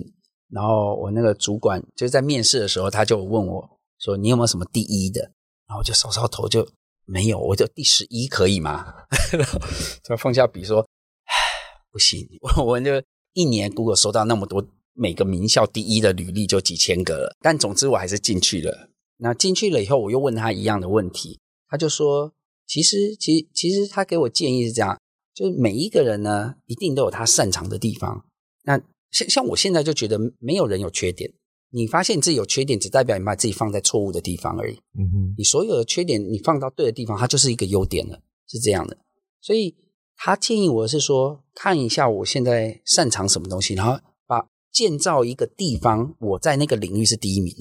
[0.49, 5.34] 然后我那个主管就在面试的时候，他就问我说：“你有没有什么第一的？”
[5.67, 6.67] 然后我就搔搔头，就
[7.05, 8.93] 没有，我就第十一可以吗？
[9.32, 9.59] 然后
[10.03, 10.80] 就放下笔说。
[11.26, 11.34] 唉
[11.91, 13.01] 不行， 我我就
[13.34, 18.89] 一年 Google 收到那么多每个名校第一的履历就几千个了，但总之我还是进去了。
[19.22, 22.34] 那进去了以后，我又问他一样的问题，他就说，
[22.65, 24.99] 其实其实其实他给我建议是这样，
[25.34, 28.26] 就是每一个人呢，一定都有他擅长的地方。
[28.63, 31.32] 那像像我现在就觉得没有人有缺点，
[31.69, 34.76] 你发现你自己有缺点，只代表你把自己放在错误的地方而已。
[34.97, 38.97] 嗯哼，你所有的缺点你放到对的地方，它就是一个优点了，是这样的。
[39.41, 39.76] 所以。
[40.24, 47.51] 他建议我是说，看一下我现在擅长什么东西，然后把建造一个地方，我在那个领域是第一名。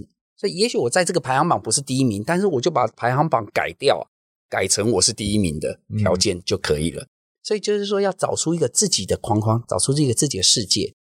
[0.41, 4.09] 所以，也许我在这个排行榜不是第一名，但是我就把排行榜改掉，
[4.49, 7.03] 改成我是第一名的条件就可以了。
[7.03, 7.09] 嗯。
[7.43, 10.95] 所以，就是说要找出一个自己的框框，找出这个自己的世界，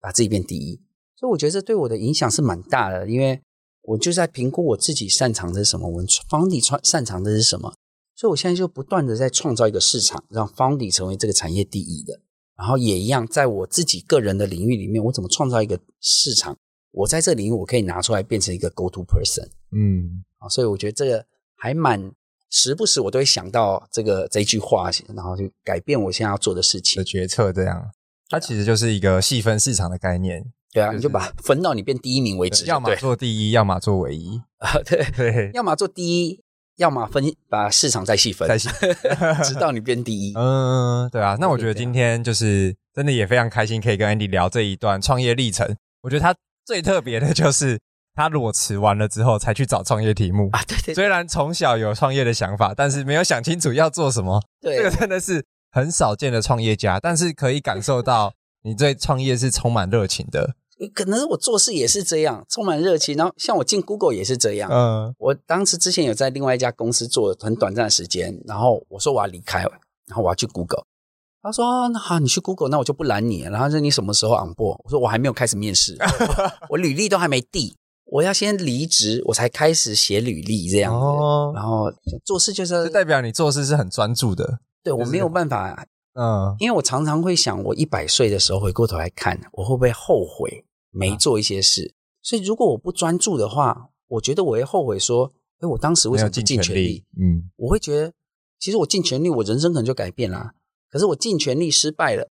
[0.00, 0.80] 把自己变第一。
[1.16, 3.42] 所以，我觉得这对我的影响是蛮大的，因为
[3.82, 7.74] 我就在评估我自己擅长的是什么，我们 Foundry 擅长的是什么。
[8.14, 12.20] 所以，我现在就不断的在创造一个市场，让 Foundry 成为这个产业第一的。
[12.56, 16.56] 然后也一样，在我自己个人的领域里面，我怎么创造一个市场？
[16.94, 19.48] 我在这个领域，我可以拿出来变成一个 Go To Person。
[19.72, 21.24] 嗯，啊，所以我觉得这个
[21.56, 22.12] 还蛮
[22.50, 27.52] 时不时我都会想到这个这句话，然后就改变我现在要做的事情的决策。
[27.52, 27.90] 这样，
[28.28, 30.44] 它其实就是一个细分市场的概念。
[30.72, 34.72] 对啊，就是、你就把分到你变第一名为止，要么 做第一，要么做唯一啊。
[34.84, 36.42] 对对，要么做第一。
[36.76, 38.68] 要么分把市场再细分，再细，
[39.44, 40.34] 直到你变第一。
[40.34, 41.36] 嗯，对啊。
[41.38, 45.76] 那我觉得今天就是真的也非常开心，可以跟 Andy 聊这一段创业历程。
[46.02, 46.34] 我觉得他
[46.64, 47.80] 最特别的就是
[48.14, 50.62] 他裸辞完了之后才去找创业题目啊。
[50.66, 50.94] 对对。
[50.94, 54.42] 虽然从小有创业的想法，但是没有想清楚要做什么。
[54.60, 60.54] 对，这个真的是很少见的创业家，但是可以感受到你对创业是充满热情的。
[60.92, 63.16] 可能是我做事也是这样，充满热情。
[63.16, 64.68] 然后像我进 Google 也是这样。
[64.72, 70.84] 嗯，我当时之前有在另外一家公司做很短暂的时间，然后我说我要离开，然后我要去 Google。
[71.44, 75.94] 他说：“那好，你去 Google，那我就不拦你。”然后说：“你什么时候 on board？” 我说：“我还没有开始面试，
[76.70, 77.76] 我履历都还没递，
[78.06, 80.98] 我要先离职，我才开始写履历这样子。
[80.98, 81.92] 哦，然后
[82.24, 84.60] 做事就是，就代表你做事是很专注的。
[84.82, 90.64] 对，我没有办法，嗯，因为我常常会想，我一百岁的时候回过头来看，我会不会后悔？
[90.96, 97.04] 没做一些事，啊，所以如果我不专注的话，我觉得我会后悔说，诶，我当时为什么不尽全力？
[97.20, 98.12] 嗯，我会觉得，
[98.60, 100.52] 其实我尽全力，我人生可能就改变了。
[100.94, 102.28] 可是我尽全力失败了，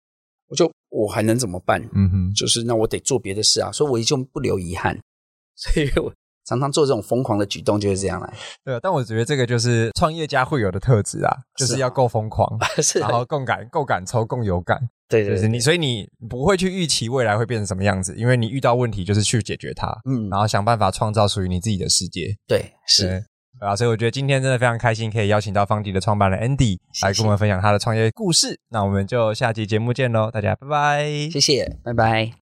[0.48, 1.82] 我就我还能怎么办？
[1.96, 5.00] 嗯哼，就是那我得做别的事啊，所以我就不留遗憾。
[5.58, 6.14] 所以我。
[6.44, 8.34] 常常做这种疯狂的举动就是这样来。
[8.66, 14.80] 对，但我觉得这个就是创业家会有的特质啊，就是要够疯狂， 是，然后够敢、够敢抽、够有感。
[15.08, 22.36] 对，对对，就是你，所以你不会去预期未来会变成什么样子，因为你遇到问题就是去解决它，嗯，然后想办法创造属于你自己的世界。
[22.48, 23.24] 对，是对
[23.62, 28.60] 啊，所以我觉得今天真的非常开心，可以邀请到 Foundry 的创办人 Andy 来跟我们分享他的创业故事。
[28.70, 32.42] 那我们就下期节目见喽，大家拜拜，谢谢，拜拜。